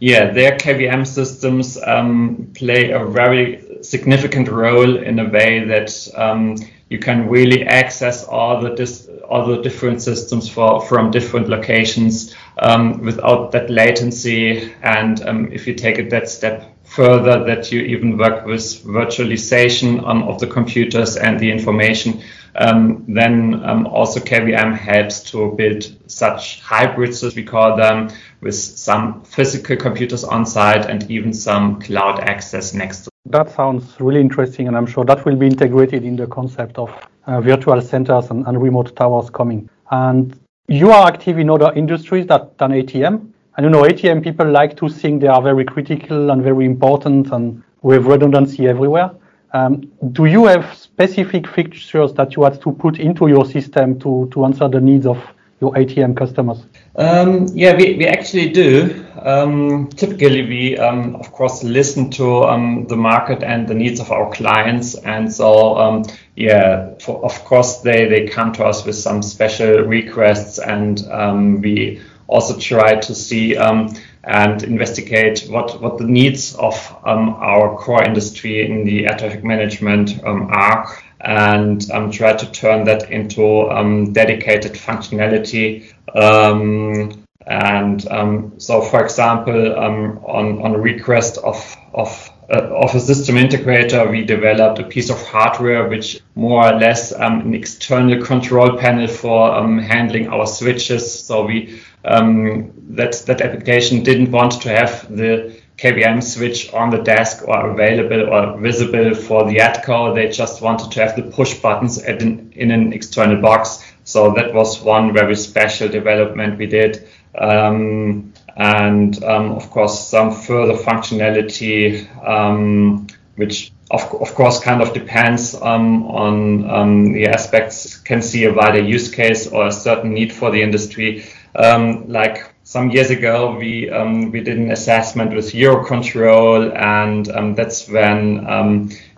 yeah, 0.00 0.32
their 0.32 0.56
KVM 0.56 1.06
systems 1.06 1.78
um, 1.86 2.50
play 2.54 2.90
a 2.90 3.04
very 3.04 3.82
significant 3.82 4.48
role 4.48 4.96
in 4.96 5.18
a 5.18 5.28
way 5.28 5.64
that 5.66 6.08
um, 6.16 6.56
you 6.88 6.98
can 6.98 7.28
really 7.28 7.64
access 7.64 8.24
all 8.24 8.60
the 8.62 8.70
dis- 8.70 9.08
all 9.28 9.46
the 9.46 9.62
different 9.62 10.02
systems 10.02 10.48
for 10.48 10.80
from 10.80 11.10
different 11.10 11.48
locations 11.48 12.34
um, 12.58 13.00
without 13.02 13.52
that 13.52 13.68
latency. 13.68 14.72
And 14.82 15.22
um, 15.22 15.52
if 15.52 15.66
you 15.66 15.74
take 15.74 15.98
it 15.98 16.08
that 16.10 16.30
step 16.30 16.74
further, 16.84 17.44
that 17.44 17.70
you 17.70 17.82
even 17.82 18.16
work 18.16 18.46
with 18.46 18.62
virtualization 18.84 20.04
um, 20.08 20.22
of 20.24 20.40
the 20.40 20.46
computers 20.46 21.16
and 21.16 21.38
the 21.38 21.50
information, 21.50 22.22
um, 22.56 23.04
then 23.06 23.62
also 23.86 24.18
KVM 24.18 24.76
helps 24.76 25.30
to 25.30 25.52
build 25.52 25.84
such 26.10 26.60
hybrids, 26.60 27.22
as 27.22 27.36
we 27.36 27.44
call 27.44 27.76
them, 27.76 28.08
with 28.40 28.54
some 28.54 29.22
physical 29.22 29.76
computers 29.76 30.24
on 30.24 30.46
site 30.46 30.86
and 30.86 31.10
even 31.10 31.32
some 31.32 31.80
cloud 31.80 32.20
access 32.20 32.74
next 32.74 33.04
to 33.04 33.10
that 33.26 33.50
sounds 33.50 34.00
really 34.00 34.20
interesting, 34.20 34.66
and 34.66 34.76
I'm 34.76 34.86
sure 34.86 35.04
that 35.04 35.24
will 35.24 35.36
be 35.36 35.46
integrated 35.46 36.04
in 36.04 36.16
the 36.16 36.26
concept 36.26 36.78
of 36.78 36.90
uh, 37.26 37.40
virtual 37.40 37.80
centers 37.80 38.30
and, 38.30 38.46
and, 38.46 38.60
remote 38.60 38.96
towers 38.96 39.30
coming. 39.30 39.68
And 39.90 40.38
you 40.68 40.90
are 40.90 41.06
active 41.06 41.38
in 41.38 41.50
other 41.50 41.72
industries 41.74 42.26
that, 42.28 42.56
than 42.58 42.72
ATM. 42.72 43.30
And 43.56 43.64
you 43.64 43.70
know, 43.70 43.82
ATM 43.82 44.24
people 44.24 44.50
like 44.50 44.76
to 44.78 44.88
think 44.88 45.20
they 45.20 45.26
are 45.26 45.42
very 45.42 45.64
critical 45.64 46.30
and 46.30 46.42
very 46.42 46.64
important 46.64 47.30
and 47.30 47.62
with 47.82 48.06
redundancy 48.06 48.66
everywhere. 48.66 49.10
Um, 49.52 49.90
do 50.12 50.24
you 50.26 50.46
have 50.46 50.74
specific 50.74 51.46
features 51.46 52.14
that 52.14 52.36
you 52.36 52.44
had 52.44 52.60
to 52.62 52.72
put 52.72 52.98
into 52.98 53.28
your 53.28 53.44
system 53.44 53.98
to, 54.00 54.28
to 54.32 54.44
answer 54.44 54.68
the 54.68 54.80
needs 54.80 55.06
of 55.06 55.18
your 55.60 55.72
ATM 55.74 56.16
customers? 56.16 56.64
Um, 56.96 57.46
yeah, 57.54 57.76
we, 57.76 57.94
we 57.94 58.06
actually 58.06 58.50
do. 58.50 59.06
Um, 59.22 59.88
typically, 59.90 60.42
we 60.42 60.78
um, 60.78 61.14
of 61.16 61.30
course 61.30 61.62
listen 61.62 62.10
to 62.12 62.44
um, 62.44 62.86
the 62.88 62.96
market 62.96 63.42
and 63.42 63.68
the 63.68 63.74
needs 63.74 64.00
of 64.00 64.10
our 64.10 64.30
clients, 64.32 64.94
and 64.96 65.32
so 65.32 65.78
um, 65.78 66.04
yeah, 66.36 66.94
for, 66.98 67.24
of 67.24 67.44
course 67.44 67.78
they 67.78 68.08
they 68.08 68.26
come 68.26 68.52
to 68.54 68.64
us 68.64 68.84
with 68.84 68.96
some 68.96 69.22
special 69.22 69.82
requests, 69.82 70.58
and 70.58 71.06
um, 71.10 71.60
we 71.60 72.00
also 72.26 72.58
try 72.58 72.96
to 72.96 73.14
see 73.14 73.56
and 73.56 74.62
investigate 74.62 75.46
what 75.48 75.80
what 75.80 75.98
the 75.98 76.04
needs 76.04 76.54
of 76.56 76.74
our 77.04 77.76
core 77.76 78.02
industry 78.02 78.66
in 78.66 78.84
the 78.84 79.06
air 79.06 79.16
traffic 79.16 79.44
management 79.44 80.22
are 80.24 80.86
and 81.22 81.90
um, 81.90 82.10
try 82.10 82.32
to 82.32 82.50
turn 82.50 82.84
that 82.84 83.10
into 83.10 83.70
um, 83.70 84.12
dedicated 84.12 84.72
functionality. 84.72 85.92
Um, 86.14 87.24
and 87.46 88.06
um, 88.08 88.54
so, 88.58 88.80
for 88.80 89.02
example, 89.02 89.78
um, 89.78 90.18
on, 90.24 90.62
on 90.62 90.72
request 90.74 91.38
of, 91.38 91.76
of, 91.94 92.30
uh, 92.48 92.62
of 92.74 92.94
a 92.94 93.00
system 93.00 93.36
integrator, 93.36 94.10
we 94.10 94.24
developed 94.24 94.78
a 94.78 94.84
piece 94.84 95.10
of 95.10 95.20
hardware 95.26 95.88
which 95.88 96.20
more 96.34 96.66
or 96.66 96.78
less 96.78 97.12
um, 97.12 97.40
an 97.40 97.54
external 97.54 98.22
control 98.22 98.76
panel 98.76 99.08
for 99.08 99.50
handling 99.80 100.28
our 100.28 100.46
switches. 100.46 101.24
So 101.24 101.46
we 101.46 101.80
that 102.02 103.22
that 103.26 103.40
application 103.40 104.02
didn't 104.02 104.30
want 104.30 104.60
to 104.62 104.68
have 104.68 105.14
the 105.14 105.60
KVM 105.76 106.22
switch 106.22 106.72
on 106.74 106.90
the 106.90 106.98
desk 106.98 107.46
or 107.48 107.70
available 107.70 108.28
or 108.28 108.58
visible 108.58 109.14
for 109.14 109.48
the 109.48 109.56
ATCO. 109.56 110.14
They 110.14 110.28
just 110.28 110.60
wanted 110.60 110.92
to 110.92 111.00
have 111.00 111.16
the 111.16 111.22
push 111.22 111.54
buttons 111.54 111.98
an, 111.98 112.52
in 112.54 112.70
an 112.70 112.92
external 112.92 113.40
box. 113.40 113.82
So 114.10 114.32
that 114.32 114.52
was 114.52 114.82
one 114.82 115.12
very 115.12 115.36
special 115.36 115.88
development 115.88 116.58
we 116.58 116.66
did. 116.66 117.06
Um, 117.38 118.32
and 118.56 119.22
um, 119.22 119.52
of 119.52 119.70
course, 119.70 120.08
some 120.08 120.32
further 120.32 120.74
functionality, 120.74 122.08
um, 122.26 123.06
which 123.36 123.70
of, 123.92 124.02
of, 124.20 124.34
course 124.34 124.58
kind 124.58 124.82
of 124.82 124.92
depends 124.92 125.54
um, 125.54 126.06
on 126.06 126.68
um, 126.68 127.12
the 127.12 127.28
aspects, 127.28 127.98
can 127.98 128.20
see 128.20 128.44
a 128.44 128.52
wider 128.52 128.82
use 128.82 129.14
case 129.14 129.46
or 129.46 129.68
a 129.68 129.72
certain 129.72 130.12
need 130.12 130.32
for 130.32 130.50
the 130.50 130.60
industry. 130.60 131.24
Like 131.54 132.52
some 132.64 132.90
years 132.90 133.10
ago, 133.10 133.56
we 133.56 133.90
we 134.32 134.40
did 134.40 134.58
an 134.58 134.72
assessment 134.72 135.34
with 135.34 135.52
Eurocontrol, 135.52 136.74
and 136.76 137.56
that's 137.56 137.88
when 137.88 138.44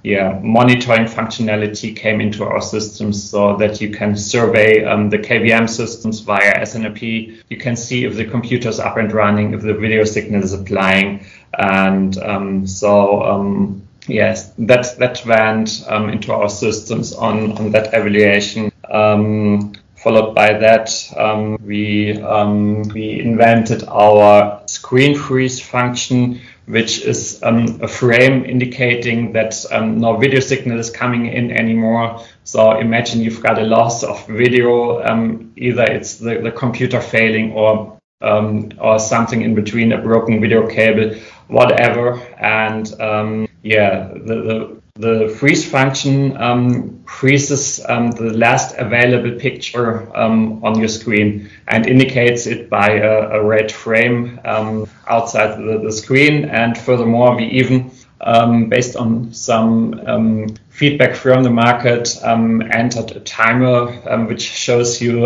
yeah 0.02 0.38
monitoring 0.42 1.06
functionality 1.06 1.94
came 1.94 2.20
into 2.20 2.44
our 2.44 2.60
systems, 2.60 3.30
so 3.30 3.56
that 3.56 3.80
you 3.80 3.90
can 3.90 4.16
survey 4.16 4.84
um, 4.84 5.10
the 5.10 5.18
KVM 5.18 5.68
systems 5.68 6.20
via 6.20 6.60
SNMP. 6.60 7.42
You 7.48 7.56
can 7.56 7.76
see 7.76 8.04
if 8.04 8.16
the 8.16 8.24
computer 8.24 8.68
is 8.68 8.80
up 8.80 8.96
and 8.96 9.12
running, 9.12 9.54
if 9.54 9.62
the 9.62 9.74
video 9.74 10.04
signal 10.04 10.42
is 10.42 10.52
applying, 10.52 11.26
and 11.58 12.16
um, 12.18 12.66
so. 12.66 13.22
Um, 13.22 13.88
yes, 14.08 14.52
that 14.58 14.98
that 14.98 15.24
went 15.24 15.86
into 16.12 16.32
our 16.32 16.48
systems 16.48 17.12
on 17.12 17.52
on 17.52 17.70
that 17.70 17.94
evaluation. 17.94 18.72
Um, 18.90 19.72
Followed 20.02 20.34
by 20.34 20.54
that, 20.54 20.90
um, 21.16 21.56
we, 21.64 22.20
um, 22.22 22.82
we 22.88 23.20
invented 23.20 23.84
our 23.84 24.60
screen 24.66 25.16
freeze 25.16 25.60
function, 25.60 26.40
which 26.66 27.00
is 27.02 27.40
um, 27.42 27.80
a 27.82 27.88
frame 27.88 28.44
indicating 28.44 29.32
that 29.32 29.54
um, 29.72 29.98
no 29.98 30.16
video 30.16 30.40
signal 30.40 30.78
is 30.78 30.90
coming 30.90 31.26
in 31.26 31.50
anymore. 31.50 32.24
So 32.44 32.78
imagine 32.78 33.20
you've 33.20 33.42
got 33.42 33.58
a 33.58 33.64
loss 33.64 34.04
of 34.04 34.26
video, 34.28 35.02
um, 35.02 35.52
either 35.56 35.84
it's 35.84 36.16
the, 36.16 36.40
the 36.40 36.52
computer 36.52 37.00
failing 37.00 37.52
or 37.52 37.98
um, 38.20 38.70
or 38.78 38.98
something 39.00 39.42
in 39.42 39.54
between, 39.54 39.92
a 39.92 39.98
broken 39.98 40.40
video 40.40 40.68
cable, 40.68 41.16
whatever. 41.48 42.20
And 42.38 42.88
yeah, 43.62 44.12
the, 44.14 44.34
the 44.42 44.81
the 44.96 45.34
freeze 45.38 45.68
function 45.68 46.36
um, 46.36 47.02
freezes 47.04 47.80
um, 47.88 48.10
the 48.10 48.32
last 48.34 48.76
available 48.76 49.38
picture 49.38 50.14
um, 50.14 50.62
on 50.62 50.78
your 50.78 50.88
screen 50.88 51.48
and 51.68 51.86
indicates 51.86 52.46
it 52.46 52.68
by 52.68 52.90
a, 52.90 53.40
a 53.40 53.42
red 53.42 53.72
frame 53.72 54.38
um, 54.44 54.86
outside 55.08 55.56
the, 55.56 55.80
the, 55.82 55.90
screen. 55.90 56.44
And 56.44 56.76
furthermore, 56.76 57.36
we 57.36 57.44
even, 57.44 57.90
um, 58.20 58.68
based 58.68 58.94
on 58.94 59.32
some 59.32 59.98
um, 60.06 60.48
feedback 60.68 61.16
from 61.16 61.42
the 61.42 61.50
market, 61.50 62.22
entered 62.22 63.12
a 63.12 63.20
timer 63.20 63.92
which 64.26 64.42
shows 64.42 65.00
you 65.00 65.20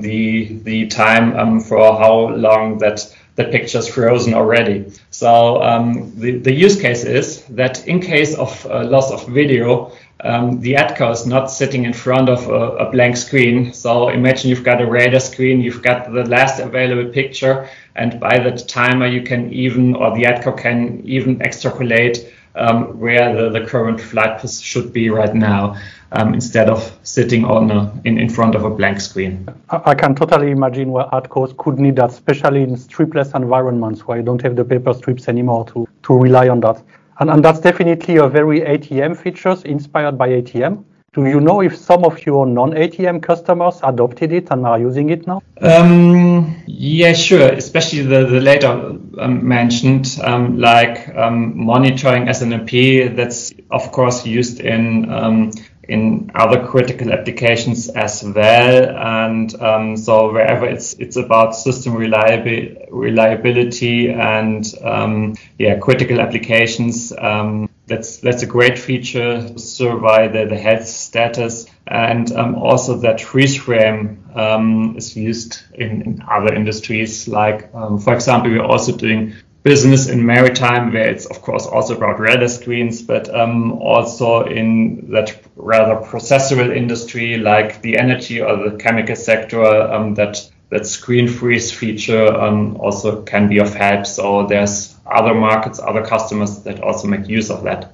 the 0.00 0.58
the 0.64 0.88
time 0.88 1.60
for 1.60 1.78
how 1.78 2.30
long 2.30 2.78
that 2.78 3.14
the 3.34 3.44
picture's 3.44 3.88
frozen 3.88 4.34
already. 4.34 4.92
So 5.10 5.62
um, 5.62 6.12
the, 6.16 6.38
the 6.38 6.52
use 6.52 6.80
case 6.80 7.04
is 7.04 7.44
that 7.46 7.86
in 7.86 8.00
case 8.00 8.34
of 8.34 8.66
uh, 8.66 8.84
loss 8.84 9.10
of 9.10 9.26
video, 9.28 9.92
um, 10.20 10.60
the 10.60 10.74
ATCO 10.74 11.12
is 11.12 11.26
not 11.26 11.50
sitting 11.50 11.84
in 11.84 11.92
front 11.92 12.28
of 12.28 12.46
a, 12.48 12.76
a, 12.76 12.90
blank 12.92 13.16
screen. 13.16 13.72
So 13.72 14.08
imagine 14.08 14.50
you've 14.50 14.62
got 14.62 14.80
a 14.80 14.86
radar 14.86 15.18
screen, 15.18 15.60
you've 15.60 15.82
got 15.82 16.12
the 16.12 16.24
last 16.24 16.60
available 16.60 17.10
picture, 17.10 17.68
and 17.96 18.20
by 18.20 18.38
that 18.38 18.68
timer 18.68 19.06
you 19.06 19.22
can 19.22 19.52
even, 19.52 19.96
or 19.96 20.14
the 20.14 20.24
ATCO 20.24 20.56
can 20.56 21.02
even 21.04 21.42
extrapolate 21.42 22.32
um, 22.54 23.00
where 23.00 23.34
the, 23.34 23.58
the 23.58 23.66
current 23.66 24.00
flight 24.00 24.48
should 24.48 24.92
be 24.92 25.10
right 25.10 25.34
now 25.34 25.76
um, 26.12 26.34
instead 26.34 26.68
of 26.68 26.98
sitting 27.02 27.44
on 27.44 27.70
a, 27.70 28.00
in, 28.04 28.18
in 28.18 28.28
front 28.28 28.54
of 28.54 28.64
a 28.64 28.70
blank 28.70 29.00
screen. 29.00 29.48
I, 29.70 29.94
can 29.94 30.14
totally 30.14 30.50
imagine 30.50 30.90
where 30.92 31.04
ATCOs 31.06 31.56
could 31.56 31.78
need 31.78 31.96
that, 31.96 32.10
especially 32.10 32.62
in 32.62 32.76
stripless 32.76 33.34
environments 33.34 34.06
where 34.06 34.18
you 34.18 34.22
don't 34.22 34.42
have 34.42 34.56
the 34.56 34.64
paper 34.64 34.92
strips 34.94 35.28
anymore 35.28 35.66
to, 35.72 35.88
to 36.04 36.14
rely 36.14 36.48
on 36.48 36.60
that. 36.60 36.82
And, 37.18 37.30
and 37.30 37.44
that's 37.44 37.60
definitely 37.60 38.16
a 38.16 38.28
very 38.28 38.60
ATM 38.60 39.16
features 39.16 39.62
inspired 39.64 40.18
by 40.18 40.28
ATM. 40.28 40.84
Do 41.14 41.26
you 41.26 41.40
know 41.42 41.60
if 41.60 41.76
some 41.76 42.04
of 42.06 42.24
your 42.24 42.46
non-ATM 42.46 43.22
customers 43.22 43.80
adopted 43.82 44.32
it 44.32 44.48
and 44.50 44.66
are 44.66 44.78
using 44.78 45.10
it 45.10 45.26
now? 45.26 45.42
Um, 45.60 46.56
yeah, 46.66 47.12
sure. 47.12 47.52
Especially 47.52 48.00
the, 48.00 48.24
the 48.24 48.40
later 48.40 48.96
um, 49.18 49.46
mentioned, 49.46 50.18
um, 50.24 50.58
like 50.58 51.14
um, 51.14 51.66
monitoring 51.66 52.28
SNMP. 52.28 53.14
That's 53.14 53.52
of 53.70 53.92
course 53.92 54.24
used 54.24 54.60
in 54.60 55.12
um, 55.12 55.50
in 55.88 56.30
other 56.34 56.66
critical 56.66 57.12
applications 57.12 57.88
as 57.88 58.22
well. 58.22 58.96
And 58.96 59.54
um, 59.60 59.96
so 59.96 60.32
wherever 60.32 60.66
it's 60.66 60.94
it's 60.94 61.16
about 61.16 61.56
system 61.56 61.94
reliabi- 61.94 62.86
reliability 62.90 64.10
and 64.10 64.64
um, 64.82 65.34
yeah 65.58 65.78
critical 65.78 66.20
applications, 66.20 67.12
um, 67.18 67.68
that's 67.86 68.18
that's 68.18 68.42
a 68.42 68.46
great 68.46 68.78
feature 68.78 69.48
to 69.48 69.58
survey 69.58 70.28
the, 70.28 70.46
the 70.46 70.58
health 70.58 70.86
status 70.86 71.66
and 71.86 72.32
um, 72.32 72.54
also 72.54 72.96
that 72.98 73.20
freeze 73.20 73.56
frame 73.56 74.24
um, 74.34 74.96
is 74.96 75.16
used 75.16 75.60
in, 75.74 76.02
in, 76.02 76.22
other 76.30 76.54
industries 76.54 77.26
like 77.26 77.68
um, 77.74 77.98
for 77.98 78.14
example 78.14 78.50
we're 78.50 78.62
also 78.62 78.96
doing 78.96 79.34
business 79.62 80.08
in 80.08 80.26
maritime 80.26 80.92
where 80.92 81.08
it's 81.08 81.26
of 81.26 81.40
course 81.40 81.66
also 81.66 81.96
about 81.96 82.18
radar 82.18 82.48
screens 82.48 83.00
but 83.00 83.32
um, 83.32 83.72
also 83.74 84.44
in 84.44 85.10
that 85.12 85.40
rather 85.54 86.04
processual 86.04 86.74
industry 86.74 87.38
like 87.38 87.80
the 87.82 87.96
energy 87.96 88.40
or 88.40 88.68
the 88.68 88.76
chemical 88.76 89.14
sector 89.14 89.62
um, 89.64 90.14
that 90.14 90.50
that 90.72 90.86
screen 90.86 91.28
freeze 91.28 91.70
feature 91.70 92.26
um, 92.34 92.76
also 92.78 93.22
can 93.24 93.46
be 93.46 93.58
of 93.58 93.74
help. 93.74 94.06
So 94.06 94.46
there's 94.46 94.96
other 95.04 95.34
markets 95.34 95.78
other 95.78 96.02
customers 96.02 96.62
that 96.62 96.80
also 96.80 97.08
make 97.08 97.28
use 97.28 97.50
of 97.50 97.62
that. 97.64 97.92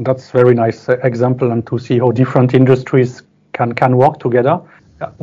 That's 0.00 0.30
very 0.32 0.54
nice 0.54 0.88
example 0.88 1.52
and 1.52 1.64
to 1.68 1.78
see 1.78 1.98
how 2.00 2.10
different 2.10 2.54
industries 2.54 3.22
can 3.52 3.72
can 3.72 3.96
work 3.96 4.18
together 4.18 4.60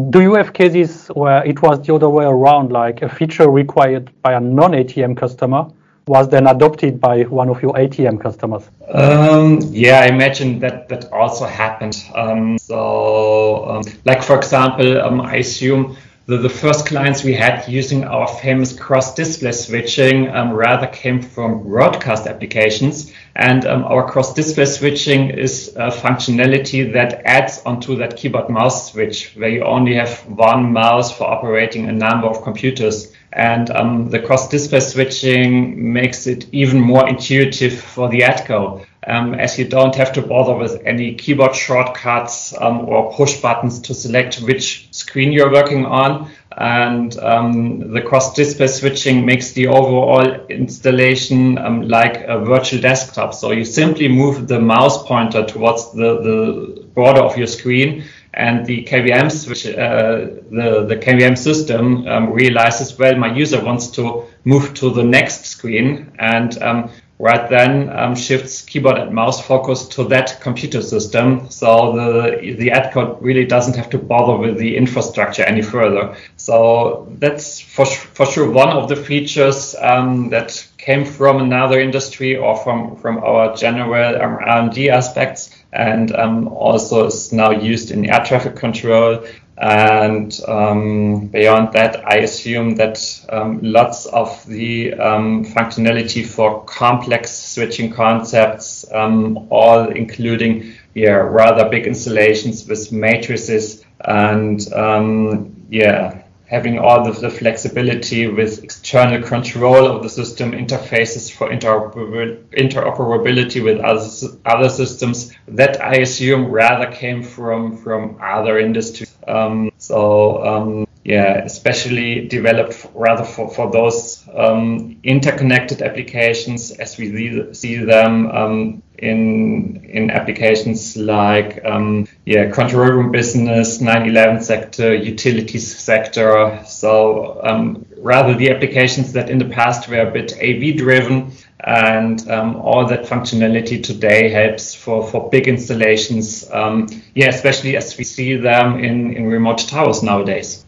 do 0.10 0.22
you 0.22 0.34
have 0.36 0.54
cases 0.54 1.08
where 1.10 1.46
it 1.46 1.62
was 1.62 1.86
the 1.86 1.94
other 1.94 2.10
way 2.10 2.26
around, 2.26 2.72
like 2.72 3.02
a 3.02 3.10
feature 3.10 3.50
required 3.50 4.10
by 4.22 4.34
a 4.34 4.40
non-ATM 4.40 5.18
customer 5.18 5.68
was 6.08 6.30
then 6.30 6.46
adopted 6.48 7.02
by 7.02 7.24
one 7.24 7.50
of 7.50 7.62
your 7.62 7.74
ATM 7.74 8.22
customers? 8.22 8.70
Um, 8.90 9.60
yeah, 9.72 10.02
I 10.02 10.08
imagine 10.08 10.60
that 10.60 10.88
that 10.90 11.12
also 11.12 11.46
happened. 11.46 11.98
Um, 12.14 12.58
so, 12.58 13.66
um, 13.70 13.84
like 14.06 14.24
for 14.24 14.38
example, 14.38 15.02
um, 15.02 15.22
I 15.22 15.38
assume 15.38 15.98
the, 16.28 16.38
the 16.38 16.50
first 16.50 16.88
clients 16.88 17.24
we 17.24 17.34
had 17.34 17.68
using 17.68 18.04
our 18.04 18.28
famous 18.28 18.78
cross-display 18.78 19.52
switching 19.52 20.30
um, 20.30 20.52
rather 20.54 20.88
came 20.88 21.22
from 21.22 21.62
broadcast 21.62 22.26
applications. 22.26 23.14
And 23.36 23.66
um, 23.66 23.84
our 23.84 24.10
cross-display 24.10 24.66
switching 24.66 25.30
is 25.30 25.76
a 25.76 25.90
functionality 25.90 26.92
that 26.94 27.22
adds 27.26 27.62
onto 27.64 27.96
that 27.98 28.18
keyboard 28.18 28.50
mouse 28.50 28.92
switch, 28.92 29.36
where 29.36 29.50
you 29.50 29.64
only 29.64 29.94
have 29.96 30.26
one 30.26 30.74
mouse 30.74 31.16
for 31.16 31.26
operating 31.26 31.90
a 31.90 31.92
number 31.92 32.28
of 32.28 32.42
computers. 32.42 33.14
And 33.32 33.70
um, 33.70 34.10
the 34.10 34.20
cross-display 34.20 34.80
switching 34.80 35.94
makes 35.94 36.26
it 36.26 36.48
even 36.52 36.80
more 36.80 37.08
intuitive 37.08 37.80
for 37.80 38.10
the 38.10 38.22
ATCO 38.22 38.86
um, 39.08 39.36
as 39.36 39.58
you 39.60 39.66
don't 39.66 39.96
have 39.96 40.14
to 40.14 40.22
bother 40.22 40.56
with 40.56 40.82
any 40.86 41.14
keyboard 41.16 41.56
shortcuts 41.56 42.54
um, 42.60 42.90
or 42.90 43.14
push 43.14 43.40
buttons 43.40 43.80
to 43.80 43.94
select 43.94 44.42
which 44.42 44.88
screen 44.92 45.32
you're 45.32 45.52
working 45.52 45.86
on. 45.86 46.32
And 46.58 47.18
um, 47.20 47.92
the 47.94 48.02
cross 48.02 48.34
display 48.34 48.68
switching 48.68 49.26
makes 49.26 49.52
the 49.52 49.68
overall 49.68 50.46
installation 50.48 51.58
um, 51.58 51.82
like 51.88 52.24
a 52.24 52.40
virtual 52.40 52.82
desktop. 52.82 53.34
So 53.34 53.52
you 53.52 53.66
simply 53.66 54.08
move 54.08 54.48
the 54.48 54.60
mouse 54.60 55.06
pointer 55.06 55.46
towards 55.46 55.92
the, 55.92 56.22
the 56.22 56.86
border 56.96 57.20
of 57.22 57.38
your 57.38 57.48
screen 57.48 58.06
and 58.36 58.66
the 58.66 58.84
KVM 58.84 59.32
switch, 59.32 59.66
uh, 59.66 60.42
the, 60.52 60.86
the 60.88 60.98
KVM 60.98 61.38
system 61.38 62.06
um, 62.08 62.32
realizes, 62.32 62.98
well, 62.98 63.16
my 63.16 63.34
user 63.34 63.64
wants 63.64 63.88
to 63.92 64.26
move 64.44 64.74
to 64.76 64.92
the 64.92 65.04
next 65.04 65.46
screen 65.46 66.12
and 66.20 66.62
um, 66.62 66.90
right 67.18 67.50
then 67.50 67.90
um, 67.98 68.16
shifts 68.16 68.62
keyboard 68.62 68.98
and 68.98 69.14
mouse 69.14 69.46
focus 69.46 69.88
to 69.88 70.04
that 70.06 70.40
computer 70.42 70.82
system. 70.82 71.50
So 71.50 71.94
the 71.94 72.56
the 72.58 72.70
ATCO 72.70 73.18
really 73.22 73.46
doesn't 73.46 73.76
have 73.76 73.90
to 73.92 73.98
bother 73.98 74.36
with 74.38 74.58
the 74.58 74.76
infrastructure 74.76 75.44
any 75.44 75.62
further. 75.62 76.16
So 76.38 77.08
that's 77.20 77.60
for 77.60 77.86
for 77.86 78.26
sure 78.26 78.50
one 78.50 78.70
of 78.70 78.90
the 78.90 78.96
features 78.96 79.76
um, 79.80 80.30
that 80.30 80.68
came 80.78 81.06
from 81.06 81.42
another 81.42 81.80
industry 81.80 82.36
or 82.36 82.58
from 82.58 82.98
from 82.98 83.18
our 83.20 83.56
general 83.56 84.22
um, 84.22 84.38
R&D 84.42 84.90
aspects 84.90 85.56
and 85.72 86.16
um, 86.16 86.48
also 86.48 87.08
is 87.08 87.34
now 87.34 87.52
used 87.52 87.92
in 87.92 88.10
air 88.10 88.24
traffic 88.24 88.56
control 88.56 89.26
and 89.58 90.38
um, 90.48 91.28
beyond 91.28 91.72
that, 91.74 92.06
I 92.06 92.18
assume 92.18 92.76
that 92.76 93.26
um, 93.30 93.60
lots 93.62 94.06
of 94.08 94.46
the 94.48 94.94
um, 94.96 95.46
functionality 95.46 96.26
for 96.26 96.64
complex 96.66 97.32
switching 97.32 97.92
concepts, 97.92 98.86
um, 98.92 99.48
all 99.50 99.90
including 99.90 100.74
yeah, 100.94 101.12
rather 101.12 101.70
big 101.70 101.88
installations 101.88 102.68
with 102.68 102.92
matrices 102.92 103.86
and 104.02 104.72
um, 104.74 105.56
yeah, 105.70 106.25
having 106.46 106.78
all 106.78 107.08
of 107.08 107.22
the 107.22 107.30
flexibility 107.30 108.28
with 108.28 108.62
external 108.64 109.22
control 109.22 109.88
of 109.88 110.04
the 110.04 110.10
system 110.10 110.52
interfaces 110.52 111.32
for 111.32 111.50
interoperability 111.50 113.64
with 113.64 113.80
other, 113.80 114.06
other 114.46 114.70
systems 114.70 115.32
that 115.48 115.82
I 115.82 115.96
assume 115.96 116.52
rather 116.52 116.92
came 116.92 117.24
from, 117.24 117.78
from 117.78 118.20
other 118.22 118.60
industries. 118.60 119.16
Um, 119.28 119.72
so 119.80 120.46
um, 120.46 120.85
yeah, 121.06 121.44
especially 121.46 122.28
developed 122.28 122.88
rather 122.96 123.24
for, 123.24 123.48
for 123.48 123.70
those 123.72 124.28
um, 124.34 125.00
interconnected 125.04 125.84
applications 125.84 126.72
as 126.72 126.98
we 126.98 127.54
see 127.54 127.76
them 127.78 128.32
um, 128.32 128.84
in 128.98 129.86
in 129.86 130.10
applications 130.10 130.98
like 130.98 131.64
um, 131.64 132.08
yeah 132.26 132.50
control 132.50 132.90
room 132.90 133.12
business, 133.12 133.78
9/11 133.78 134.42
sector, 134.42 134.96
utilities 134.96 135.78
sector. 135.78 136.60
So 136.66 137.40
um, 137.44 137.86
rather 138.00 138.34
the 138.34 138.50
applications 138.50 139.14
that 139.14 139.30
in 139.30 139.38
the 139.38 139.46
past 139.46 139.88
were 139.88 140.08
a 140.08 140.12
bit 140.12 140.34
AV 140.42 140.76
driven, 140.76 141.34
and 141.60 142.28
um, 142.32 142.56
all 142.56 142.88
that 142.88 143.04
functionality 143.04 143.84
today 143.84 144.30
helps 144.30 144.74
for 144.74 145.08
for 145.08 145.30
big 145.30 145.48
installations. 145.48 146.50
Um, 146.52 146.88
yeah, 147.14 147.28
especially 147.28 147.78
as 147.78 147.96
we 147.96 148.04
see 148.04 148.38
them 148.38 148.84
in 148.84 149.16
in 149.16 149.28
remote 149.28 149.60
towers 149.60 150.02
nowadays. 150.02 150.65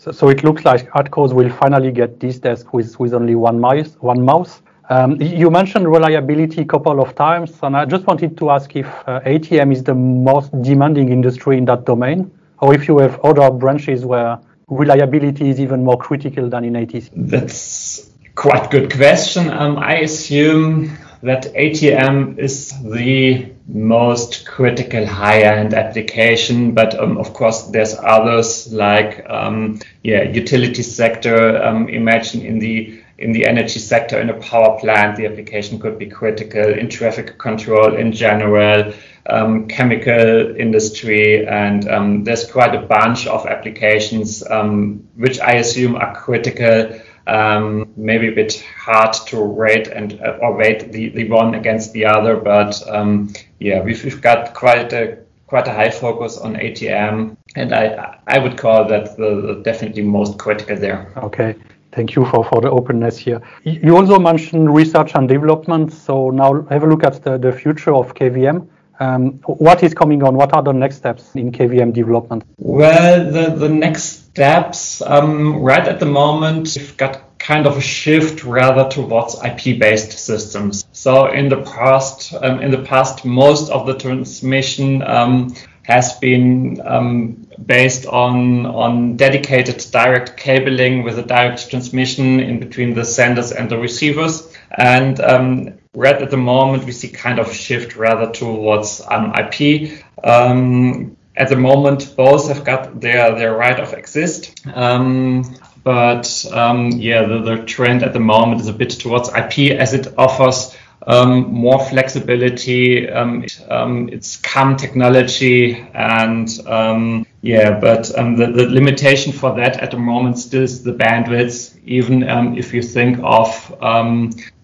So, 0.00 0.12
so 0.12 0.28
it 0.30 0.42
looks 0.42 0.64
like 0.64 0.90
ATCOs 0.92 1.34
will 1.34 1.50
finally 1.50 1.92
get 1.92 2.20
this 2.20 2.38
desk 2.38 2.72
with 2.72 2.98
with 2.98 3.12
only 3.12 3.34
one 3.34 3.60
mouse 3.60 3.96
one 4.00 4.24
mouse 4.24 4.62
um, 4.90 5.20
you 5.20 5.50
mentioned 5.50 5.86
reliability 5.86 6.62
a 6.62 6.64
couple 6.64 7.00
of 7.00 7.14
times, 7.14 7.56
and 7.62 7.76
I 7.76 7.84
just 7.84 8.04
wanted 8.08 8.36
to 8.38 8.50
ask 8.50 8.74
if 8.74 8.86
uh, 9.06 9.20
ATM 9.20 9.72
is 9.72 9.84
the 9.84 9.94
most 9.94 10.50
demanding 10.62 11.10
industry 11.10 11.56
in 11.58 11.64
that 11.66 11.84
domain, 11.86 12.28
or 12.58 12.74
if 12.74 12.88
you 12.88 12.98
have 12.98 13.20
other 13.20 13.52
branches 13.52 14.04
where 14.04 14.40
reliability 14.66 15.48
is 15.48 15.60
even 15.60 15.84
more 15.84 15.96
critical 15.96 16.48
than 16.48 16.64
in 16.64 16.72
ATC. 16.72 17.10
That's 17.14 18.10
quite 18.34 18.68
good 18.72 18.92
question. 18.92 19.48
Um, 19.48 19.78
I 19.78 19.98
assume 19.98 20.98
that 21.22 21.44
ATM 21.54 22.38
is 22.38 22.72
the 22.82 23.52
most 23.72 24.46
critical 24.46 25.06
high-end 25.06 25.74
application, 25.74 26.72
but 26.72 26.98
um, 26.98 27.18
of 27.18 27.32
course 27.32 27.62
there's 27.64 27.96
others 27.98 28.72
like 28.72 29.24
um, 29.28 29.78
yeah 30.02 30.22
utility 30.22 30.82
sector. 30.82 31.62
Um, 31.62 31.88
imagine 31.88 32.42
in 32.42 32.58
the 32.58 33.02
in 33.18 33.32
the 33.32 33.44
energy 33.44 33.78
sector, 33.78 34.18
in 34.18 34.30
a 34.30 34.40
power 34.40 34.80
plant, 34.80 35.16
the 35.16 35.26
application 35.26 35.78
could 35.78 35.98
be 35.98 36.06
critical 36.06 36.64
in 36.64 36.88
traffic 36.88 37.36
control 37.36 37.94
in 37.94 38.12
general, 38.12 38.94
um, 39.26 39.68
chemical 39.68 40.56
industry, 40.56 41.46
and 41.46 41.86
um, 41.88 42.24
there's 42.24 42.50
quite 42.50 42.74
a 42.74 42.80
bunch 42.86 43.26
of 43.26 43.46
applications 43.46 44.42
um, 44.50 45.06
which 45.16 45.38
I 45.38 45.52
assume 45.52 45.96
are 45.96 46.14
critical. 46.14 46.98
Um, 47.26 47.92
maybe 47.96 48.28
a 48.28 48.34
bit 48.34 48.64
hard 48.76 49.12
to 49.28 49.42
rate 49.42 49.88
and 49.88 50.20
uh, 50.20 50.38
or 50.40 50.56
rate 50.56 50.90
the, 50.92 51.10
the 51.10 51.28
one 51.28 51.54
against 51.54 51.92
the 51.92 52.04
other, 52.06 52.36
but 52.36 52.82
um, 52.88 53.32
yeah, 53.58 53.82
we've, 53.82 54.02
we've 54.02 54.20
got 54.20 54.54
quite 54.54 54.92
a 54.92 55.18
quite 55.46 55.68
a 55.68 55.72
high 55.72 55.90
focus 55.90 56.38
on 56.38 56.54
ATM, 56.54 57.36
and 57.56 57.72
I 57.72 58.18
I 58.26 58.38
would 58.38 58.56
call 58.56 58.88
that 58.88 59.16
the, 59.16 59.40
the 59.40 59.62
definitely 59.62 60.02
most 60.02 60.38
critical 60.38 60.76
there. 60.76 61.12
Okay. 61.18 61.54
Thank 61.92 62.14
you 62.14 62.24
for, 62.24 62.44
for 62.44 62.60
the 62.60 62.70
openness 62.70 63.18
here. 63.18 63.42
You 63.64 63.96
also 63.96 64.18
mentioned 64.18 64.72
research 64.72 65.12
and 65.16 65.28
development. 65.28 65.92
So 65.92 66.30
now 66.30 66.62
have 66.70 66.84
a 66.84 66.86
look 66.86 67.02
at 67.02 67.22
the, 67.24 67.36
the 67.36 67.52
future 67.52 67.94
of 67.94 68.14
KVM. 68.14 68.68
Um, 69.00 69.40
what 69.46 69.82
is 69.82 69.94
coming 69.94 70.22
on? 70.22 70.36
What 70.36 70.52
are 70.52 70.62
the 70.62 70.72
next 70.72 70.96
steps 70.96 71.34
in 71.34 71.50
KVM 71.50 71.92
development? 71.92 72.44
Well, 72.58 73.30
the, 73.32 73.56
the 73.56 73.68
next 73.68 74.19
um, 74.40 75.56
right 75.56 75.86
at 75.86 76.00
the 76.00 76.06
moment, 76.06 76.76
we've 76.76 76.96
got 76.96 77.38
kind 77.38 77.66
of 77.66 77.76
a 77.76 77.80
shift 77.80 78.44
rather 78.44 78.88
towards 78.88 79.34
IP-based 79.42 80.12
systems. 80.12 80.84
So 80.92 81.26
in 81.26 81.48
the 81.48 81.62
past, 81.62 82.34
um, 82.34 82.60
in 82.60 82.70
the 82.70 82.82
past, 82.82 83.24
most 83.24 83.70
of 83.70 83.86
the 83.86 83.94
transmission 83.94 85.02
um, 85.02 85.54
has 85.82 86.12
been 86.18 86.80
um, 86.84 87.48
based 87.66 88.06
on 88.06 88.66
on 88.66 89.16
dedicated 89.16 89.84
direct 89.90 90.36
cabling 90.36 91.02
with 91.02 91.18
a 91.18 91.22
direct 91.22 91.68
transmission 91.68 92.40
in 92.40 92.60
between 92.60 92.94
the 92.94 93.04
senders 93.04 93.52
and 93.52 93.70
the 93.70 93.78
receivers. 93.78 94.54
And 94.70 95.18
um, 95.20 95.78
right 95.94 96.20
at 96.22 96.30
the 96.30 96.36
moment, 96.36 96.84
we 96.84 96.92
see 96.92 97.08
kind 97.08 97.38
of 97.38 97.48
a 97.48 97.54
shift 97.54 97.96
rather 97.96 98.30
towards 98.30 99.02
um, 99.10 99.34
IP. 99.34 100.04
Um, 100.22 101.16
at 101.40 101.48
the 101.48 101.56
moment, 101.56 102.14
both 102.16 102.48
have 102.48 102.64
got 102.64 103.00
their, 103.00 103.34
their 103.34 103.56
right 103.56 103.80
of 103.80 103.94
exist. 103.94 104.66
Um, 104.74 105.56
but 105.82 106.44
um, 106.52 106.90
yeah, 106.90 107.24
the, 107.24 107.40
the, 107.40 107.64
trend 107.64 108.02
at 108.02 108.12
the 108.12 108.20
moment 108.20 108.60
is 108.60 108.68
a 108.68 108.72
bit 108.74 108.90
towards 108.90 109.30
IP 109.30 109.72
as 109.72 109.94
it 109.94 110.06
offers 110.18 110.76
um, 111.06 111.50
more 111.50 111.82
flexibility. 111.82 113.08
Um, 113.08 113.44
it, 113.44 113.58
um, 113.70 114.10
it's 114.10 114.36
CAM 114.36 114.76
technology, 114.76 115.80
and 115.94 116.48
um, 116.66 117.26
yeah, 117.40 117.80
but 117.80 118.04
the, 118.08 118.52
the, 118.54 118.66
limitation 118.66 119.32
for 119.32 119.54
that 119.56 119.78
at 119.78 119.92
the 119.92 119.96
moment 119.96 120.38
still 120.38 120.62
is 120.62 120.82
the 120.82 120.92
bandwidth. 120.92 121.78
Even 121.84 122.22
if 122.58 122.74
you 122.74 122.82
think 122.82 123.18
of 123.22 123.74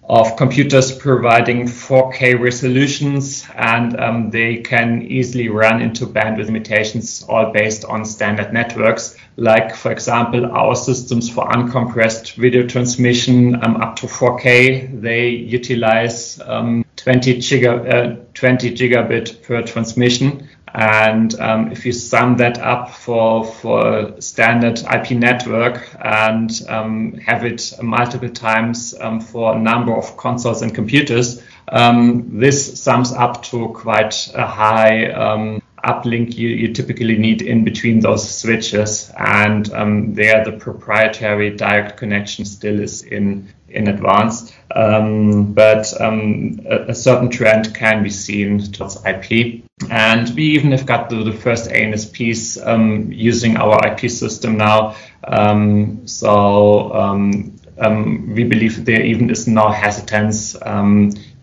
of 0.09 0.37
computers 0.37 0.92
providing 0.92 1.66
4K 1.66 2.40
resolutions, 2.40 3.45
and 3.57 3.99
um, 3.99 4.31
they 4.31 4.59
can 4.59 5.03
easily 5.03 5.49
run 5.49 5.83
into 5.83 6.07
bandwidth 6.07 6.47
limitations, 6.47 7.25
all 7.29 7.51
based 7.53 7.85
on 7.85 8.05
standard 8.05 8.53
networks. 8.53 9.16
Like, 9.37 9.75
for 9.75 9.90
example, 9.90 10.47
our 10.47 10.77
systems 10.77 11.29
for 11.29 11.49
uncompressed 11.49 12.35
video 12.35 12.66
transmission 12.66 13.62
um, 13.64 13.77
up 13.79 13.97
to 13.97 14.07
4K, 14.07 15.01
they 15.01 15.29
utilize 15.29 16.40
um, 16.47 16.85
20, 16.97 17.38
giga, 17.38 17.92
uh, 17.92 18.16
20 18.35 18.77
gigabit 18.77 19.42
per 19.42 19.62
transmission. 19.62 20.49
And 20.77 21.35
um, 21.41 21.73
if 21.73 21.87
you 21.87 21.93
sum 21.93 22.37
that 22.37 22.59
up 22.59 22.91
for, 22.91 23.47
for 23.47 24.21
standard 24.21 24.79
IP 24.81 25.12
network 25.12 25.89
and 25.99 26.51
um, 26.69 27.15
have 27.15 27.47
it 27.47 27.73
multiple 27.81 28.29
times 28.29 28.95
um, 29.01 29.23
for 29.23 29.57
a 29.57 29.59
number 29.59 29.97
of 29.97 30.19
consoles 30.19 30.61
and 30.61 30.75
computers, 30.75 31.43
um, 31.69 32.39
this 32.39 32.79
sums 32.79 33.11
up 33.11 33.43
to 33.45 33.69
quite 33.69 34.31
a 34.35 34.47
high 34.47 35.07
um, 35.12 35.62
uplink 35.87 36.37
you, 36.37 36.49
you, 36.49 36.72
typically 36.72 37.16
need 37.16 37.42
in 37.42 37.64
between 37.64 38.01
those 38.01 38.29
switches. 38.29 39.11
And 39.16 39.72
um, 39.72 40.14
there, 40.14 40.44
the 40.44 40.53
proprietary 40.53 41.57
direct 41.57 41.96
connection 41.96 42.44
still 42.44 42.81
is 42.81 43.03
in 43.03 43.49
in 43.68 43.88
advance. 43.88 44.53
Um, 44.75 45.53
but 45.53 46.01
um, 46.01 46.61
a, 46.68 46.90
a, 46.90 46.94
certain 46.94 47.31
trend 47.31 47.75
can 47.75 48.03
be 48.03 48.11
seen 48.11 48.61
towards 48.72 48.96
IP. 49.05 49.64
And 49.90 50.35
we 50.35 50.44
even 50.44 50.72
have 50.72 50.87
got 50.87 51.11
the, 51.11 51.22
the 51.25 51.33
first 51.33 51.70
ANSPs 51.70 52.64
um, 52.66 53.11
using 53.12 53.57
our 53.57 53.87
IP 53.87 54.11
system 54.11 54.57
now. 54.57 54.96
Um, 55.25 56.07
so 56.07 56.92
um, 56.94 57.57
um, 57.79 58.35
we 58.35 58.44
believe 58.44 58.85
there 58.85 59.03
even 59.03 59.31
is 59.31 59.46
no 59.46 59.68
hesitance 59.68 60.57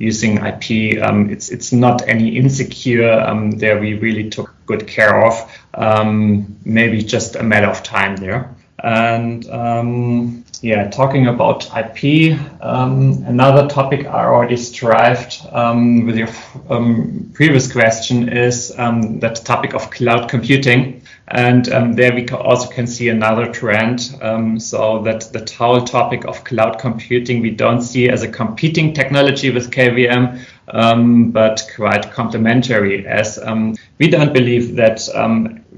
using 0.04 0.38
IP. 0.38 0.98
it's 1.30 1.50
it's 1.50 1.72
not 1.72 2.08
any 2.08 2.38
insecure. 2.38 3.52
there 3.56 3.80
we 3.80 3.94
really 3.96 4.30
took 4.30 4.54
good 4.66 4.88
care 4.88 5.26
of. 5.26 5.34
maybe 6.66 7.02
just 7.04 7.36
a 7.36 7.44
matter 7.44 7.68
of 7.68 7.84
time 7.84 8.16
there. 8.18 8.56
And 8.84 9.50
um, 9.50 10.44
yeah, 10.62 10.90
talking 10.90 11.28
about 11.28 11.66
IP, 11.78 12.40
um, 12.62 13.24
another 13.26 13.68
topic 13.68 14.06
I 14.06 14.26
already 14.26 14.58
strived 14.58 15.46
um, 15.52 16.06
with 16.06 16.18
your 16.18 16.30
um, 16.70 17.32
previous 17.34 17.72
question 17.72 18.30
is 18.30 18.74
um, 18.78 19.20
that 19.20 19.44
topic 19.46 19.74
of 19.74 19.90
cloud 19.92 20.30
computing. 20.30 21.03
And 21.28 21.72
um, 21.72 21.94
there 21.94 22.14
we 22.14 22.28
also 22.28 22.70
can 22.70 22.86
see 22.86 23.10
another 23.10 23.52
trend. 23.52 24.16
Um, 24.22 24.60
so 24.60 25.02
that 25.04 25.32
the 25.32 25.50
whole 25.58 25.82
topic 25.82 26.26
of 26.26 26.44
cloud 26.44 26.80
computing 26.80 27.42
we 27.42 27.52
don't 27.52 27.82
see 27.82 28.10
as 28.10 28.24
a 28.24 28.28
competing 28.28 28.94
technology 28.94 29.50
with 29.50 29.72
KVM, 29.72 30.46
um, 30.68 31.32
but 31.32 31.66
quite 31.76 32.12
complementary 32.12 33.08
as 33.08 33.40
um, 33.40 33.76
we 34.00 34.10
don't 34.10 34.34
believe 34.34 34.76
that 34.76 35.02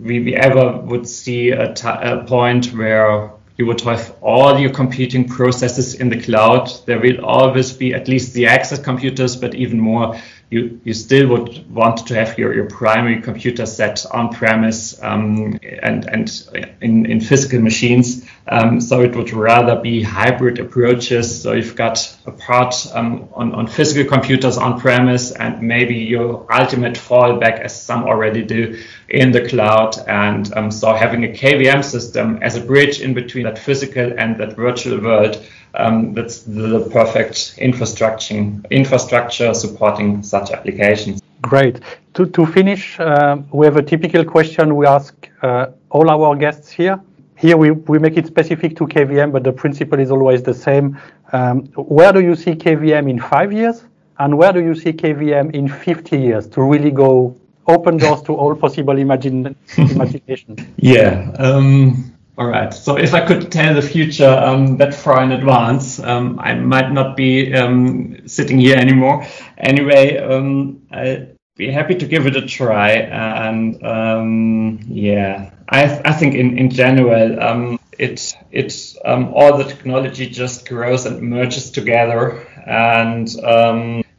we, 0.01 0.19
we 0.19 0.35
ever 0.35 0.77
would 0.77 1.07
see 1.07 1.51
a, 1.51 1.73
a 1.73 2.23
point 2.25 2.67
where 2.73 3.31
you 3.57 3.65
would 3.65 3.79
have 3.81 4.15
all 4.21 4.59
your 4.59 4.71
computing 4.71 5.27
processes 5.27 5.95
in 5.95 6.09
the 6.09 6.21
cloud. 6.21 6.69
There 6.85 6.99
will 6.99 7.23
always 7.23 7.71
be 7.71 7.93
at 7.93 8.07
least 8.07 8.33
the 8.33 8.47
access 8.47 8.79
computers, 8.79 9.35
but 9.35 9.55
even 9.55 9.79
more 9.79 10.19
you, 10.51 10.79
you 10.83 10.93
still 10.93 11.27
would 11.29 11.69
want 11.73 12.05
to 12.07 12.15
have 12.15 12.37
your, 12.37 12.53
your 12.53 12.65
primary 12.65 13.21
computer 13.21 13.65
set 13.65 14.05
on 14.11 14.31
premise 14.31 15.01
um, 15.01 15.59
and, 15.81 16.05
and 16.05 16.47
in, 16.81 17.05
in 17.07 17.19
physical 17.19 17.59
machines. 17.59 18.25
Um, 18.47 18.79
so 18.79 19.01
it 19.01 19.15
would 19.15 19.33
rather 19.33 19.81
be 19.81 20.03
hybrid 20.03 20.59
approaches. 20.59 21.41
So 21.41 21.53
you've 21.53 21.75
got 21.75 22.15
a 22.27 22.31
part 22.31 22.75
um, 22.93 23.27
on, 23.33 23.55
on 23.55 23.65
physical 23.65 24.07
computers 24.07 24.57
on 24.57 24.79
premise 24.79 25.31
and 25.31 25.61
maybe 25.61 25.95
your 25.95 26.45
ultimate 26.53 26.93
fallback, 26.93 27.59
as 27.59 27.81
some 27.81 28.03
already 28.03 28.43
do, 28.43 28.79
in 29.09 29.31
the 29.31 29.47
cloud. 29.49 29.97
And 30.07 30.53
um, 30.55 30.69
so 30.69 30.93
having 30.93 31.23
a 31.23 31.29
KVM 31.29 31.83
system 31.83 32.37
as 32.43 32.55
a 32.55 32.61
bridge 32.61 33.01
in 33.01 33.15
between 33.15 33.45
that 33.45 33.57
physical 33.57 34.13
and 34.17 34.37
that 34.37 34.55
virtual 34.55 35.01
world 35.01 35.43
um, 35.77 36.13
that's 36.13 36.43
the 36.43 36.87
perfect 36.91 37.57
infrastructure 37.57 38.53
infrastructure 38.71 39.53
supporting 39.53 40.23
such 40.23 40.51
applications. 40.51 41.21
Great. 41.41 41.79
To, 42.15 42.25
to 42.25 42.45
finish, 42.45 42.99
uh, 42.99 43.37
we 43.51 43.65
have 43.65 43.77
a 43.77 43.83
typical 43.83 44.23
question 44.23 44.75
we 44.75 44.87
ask 44.87 45.29
uh, 45.41 45.67
all 45.91 46.09
our 46.09 46.35
guests 46.35 46.71
here. 46.71 46.99
Here 47.37 47.57
we, 47.57 47.71
we 47.71 47.99
make 47.99 48.17
it 48.17 48.25
specific 48.25 48.75
to 48.77 48.87
KVM, 48.87 49.31
but 49.31 49.43
the 49.43 49.51
principle 49.51 49.99
is 49.99 50.09
always 50.09 50.41
the 50.41 50.53
same. 50.53 50.97
Um, 51.33 51.65
where 51.75 52.13
do 52.13 52.21
you 52.21 52.35
see 52.35 52.51
KVM 52.51 53.09
in 53.09 53.19
five 53.19 53.51
years? 53.51 53.83
And 54.17 54.37
where 54.37 54.53
do 54.53 54.61
you 54.63 54.73
see 54.73 54.93
KVM 54.93 55.53
in 55.53 55.67
50 55.67 56.17
years 56.17 56.47
to 56.47 56.63
really 56.63 56.91
go 56.91 57.35
open 57.67 57.97
doors 57.97 58.21
to 58.23 58.33
all 58.33 58.55
possible 58.55 58.97
imagine, 58.97 59.55
imagination? 59.77 60.73
Yeah. 60.77 61.31
Um, 61.37 62.14
all 62.37 62.47
right. 62.47 62.73
So 62.73 62.97
if 62.97 63.13
I 63.13 63.25
could 63.25 63.51
tell 63.51 63.73
the 63.73 63.81
future 63.81 64.29
um, 64.29 64.77
that 64.77 64.93
far 64.93 65.23
in 65.23 65.31
advance, 65.31 65.99
um, 65.99 66.39
I 66.39 66.53
might 66.55 66.91
not 66.91 67.15
be 67.15 67.53
um, 67.53 68.27
sitting 68.27 68.59
here 68.59 68.75
anymore. 68.75 69.25
Anyway, 69.57 70.17
um, 70.17 70.81
I'd 70.91 71.37
be 71.55 71.71
happy 71.71 71.95
to 71.95 72.05
give 72.05 72.25
it 72.27 72.35
a 72.35 72.45
try. 72.45 72.91
And 72.91 73.81
um, 73.83 74.79
yeah, 74.85 75.51
I, 75.69 75.83
I 76.03 76.11
think 76.11 76.35
in, 76.35 76.57
in 76.57 76.69
general, 76.69 77.41
um, 77.41 77.79
it 77.97 78.35
it 78.51 78.95
all 79.05 79.57
the 79.57 79.63
technology 79.63 80.29
just 80.29 80.67
grows 80.67 81.05
and 81.05 81.21
merges 81.21 81.71
together. 81.71 82.45
And 82.67 83.29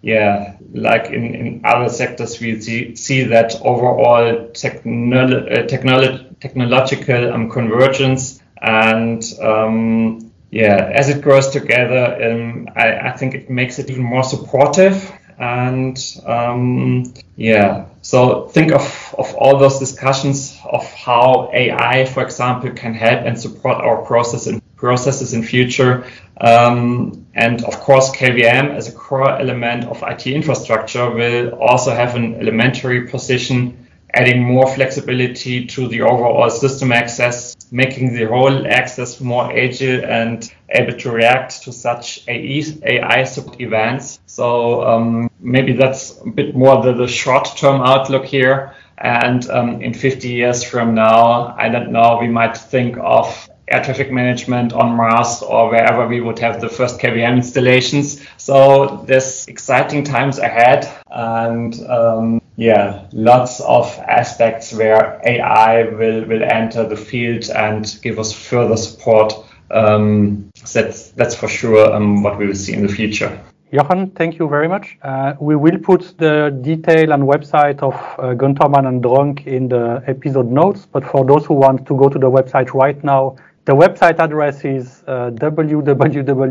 yeah, 0.06 0.56
like 0.72 1.06
in, 1.06 1.34
in 1.34 1.60
other 1.64 1.88
sectors, 1.88 2.40
we 2.40 2.60
see, 2.60 2.94
see 2.94 3.24
that 3.24 3.56
overall 3.60 4.48
technolo- 4.52 5.50
uh, 5.50 5.66
technology 5.66 6.25
technological 6.40 7.32
um, 7.32 7.50
convergence 7.50 8.40
and 8.60 9.22
um, 9.40 10.32
yeah, 10.50 10.90
as 10.94 11.08
it 11.08 11.22
grows 11.22 11.48
together, 11.50 12.30
um, 12.30 12.68
I, 12.74 13.10
I, 13.10 13.16
think 13.16 13.34
it 13.34 13.50
makes 13.50 13.78
it 13.78 13.90
even 13.90 14.04
more 14.04 14.22
supportive. 14.22 15.12
And 15.38 15.98
um, 16.24 17.12
yeah, 17.36 17.86
so 18.00 18.46
think 18.48 18.72
of, 18.72 19.14
of 19.18 19.34
all 19.34 19.58
those 19.58 19.78
discussions 19.78 20.58
of 20.64 20.90
how 20.94 21.50
AI, 21.52 22.06
for 22.06 22.22
example, 22.22 22.70
can 22.70 22.94
help 22.94 23.26
and 23.26 23.38
support 23.38 23.76
our 23.78 24.02
process 24.02 24.46
and 24.46 24.62
processes 24.76 25.34
in 25.34 25.42
future. 25.42 26.06
Um, 26.40 27.26
and 27.34 27.64
of 27.64 27.80
course, 27.80 28.10
KVM 28.16 28.74
as 28.74 28.88
a 28.88 28.92
core 28.92 29.30
element 29.30 29.84
of 29.84 30.02
IT 30.06 30.26
infrastructure 30.26 31.10
will 31.10 31.50
also 31.60 31.94
have 31.94 32.14
an 32.14 32.36
elementary 32.36 33.08
position 33.08 33.85
adding 34.16 34.42
more 34.42 34.66
flexibility 34.66 35.66
to 35.66 35.88
the 35.88 36.00
overall 36.00 36.48
system 36.48 36.90
access, 36.90 37.54
making 37.70 38.14
the 38.14 38.24
whole 38.24 38.66
access 38.66 39.20
more 39.20 39.52
agile 39.52 40.04
and 40.04 40.50
able 40.70 40.98
to 40.98 41.10
react 41.10 41.62
to 41.62 41.72
such 41.72 42.26
AI 42.26 43.24
support 43.24 43.60
events. 43.60 44.18
So 44.26 44.82
um, 44.84 45.30
maybe 45.38 45.74
that's 45.74 46.18
a 46.22 46.30
bit 46.30 46.56
more 46.56 46.82
the, 46.82 46.94
the 46.94 47.06
short-term 47.06 47.82
outlook 47.82 48.24
here. 48.24 48.74
And 48.98 49.48
um, 49.50 49.82
in 49.82 49.92
50 49.92 50.28
years 50.28 50.64
from 50.64 50.94
now, 50.94 51.54
I 51.58 51.68
don't 51.68 51.92
know, 51.92 52.18
we 52.18 52.28
might 52.28 52.56
think 52.56 52.96
of 52.98 53.48
air 53.68 53.82
traffic 53.82 54.12
management 54.12 54.72
on 54.72 54.96
Mars 54.96 55.42
or 55.42 55.70
wherever 55.70 56.06
we 56.06 56.20
would 56.20 56.38
have 56.38 56.60
the 56.60 56.68
first 56.68 57.00
KVM 57.00 57.36
installations. 57.36 58.24
So 58.36 59.04
there's 59.06 59.46
exciting 59.48 60.04
times 60.04 60.38
ahead 60.38 60.88
and 61.10 61.74
um, 61.88 62.40
yeah, 62.56 63.06
lots 63.12 63.60
of 63.60 63.86
aspects 63.98 64.72
where 64.72 65.20
AI 65.24 65.84
will, 65.84 66.24
will 66.26 66.42
enter 66.42 66.88
the 66.88 66.96
field 66.96 67.50
and 67.50 67.98
give 68.02 68.18
us 68.18 68.32
further 68.32 68.76
support. 68.76 69.34
Um, 69.70 70.50
that's, 70.72 71.10
that's 71.10 71.34
for 71.34 71.48
sure 71.48 71.92
um, 71.92 72.22
what 72.22 72.38
we 72.38 72.46
will 72.46 72.54
see 72.54 72.72
in 72.72 72.86
the 72.86 72.92
future. 72.92 73.40
Johan, 73.72 74.12
thank 74.12 74.38
you 74.38 74.48
very 74.48 74.68
much. 74.68 74.96
Uh, 75.02 75.34
we 75.40 75.56
will 75.56 75.76
put 75.78 76.16
the 76.18 76.56
detail 76.62 77.10
and 77.12 77.24
website 77.24 77.80
of 77.82 77.94
uh, 78.18 78.28
and 78.28 79.02
Drunck 79.02 79.44
in 79.46 79.68
the 79.68 80.04
episode 80.06 80.46
notes, 80.46 80.86
but 80.86 81.04
for 81.04 81.26
those 81.26 81.44
who 81.44 81.54
want 81.54 81.84
to 81.88 81.96
go 81.96 82.08
to 82.08 82.18
the 82.18 82.30
website 82.30 82.72
right 82.74 83.02
now, 83.02 83.36
the 83.66 83.74
website 83.74 84.18
address 84.20 84.64
is 84.64 85.02
uh, 85.08 85.30
www.gdsys.com. 85.32 86.48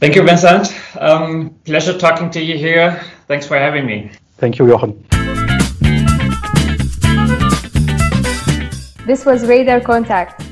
Thank 0.00 0.16
you, 0.16 0.22
Vincent. 0.22 0.74
Um, 1.00 1.50
pleasure 1.64 1.96
talking 1.98 2.30
to 2.30 2.40
you 2.40 2.58
here. 2.58 3.00
Thanks 3.26 3.46
for 3.46 3.56
having 3.56 3.86
me. 3.86 4.10
Thank 4.36 4.58
you, 4.58 4.68
Jochen. 4.68 5.02
This 9.06 9.24
was 9.24 9.46
Radar 9.46 9.80
Contact. 9.80 10.42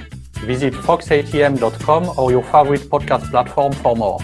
Visit 0.47 0.73
foxatm.com 0.75 2.19
or 2.19 2.31
your 2.31 2.43
favorite 2.45 2.89
podcast 2.91 3.31
platform 3.31 3.73
for 3.73 3.95
more. 3.95 4.19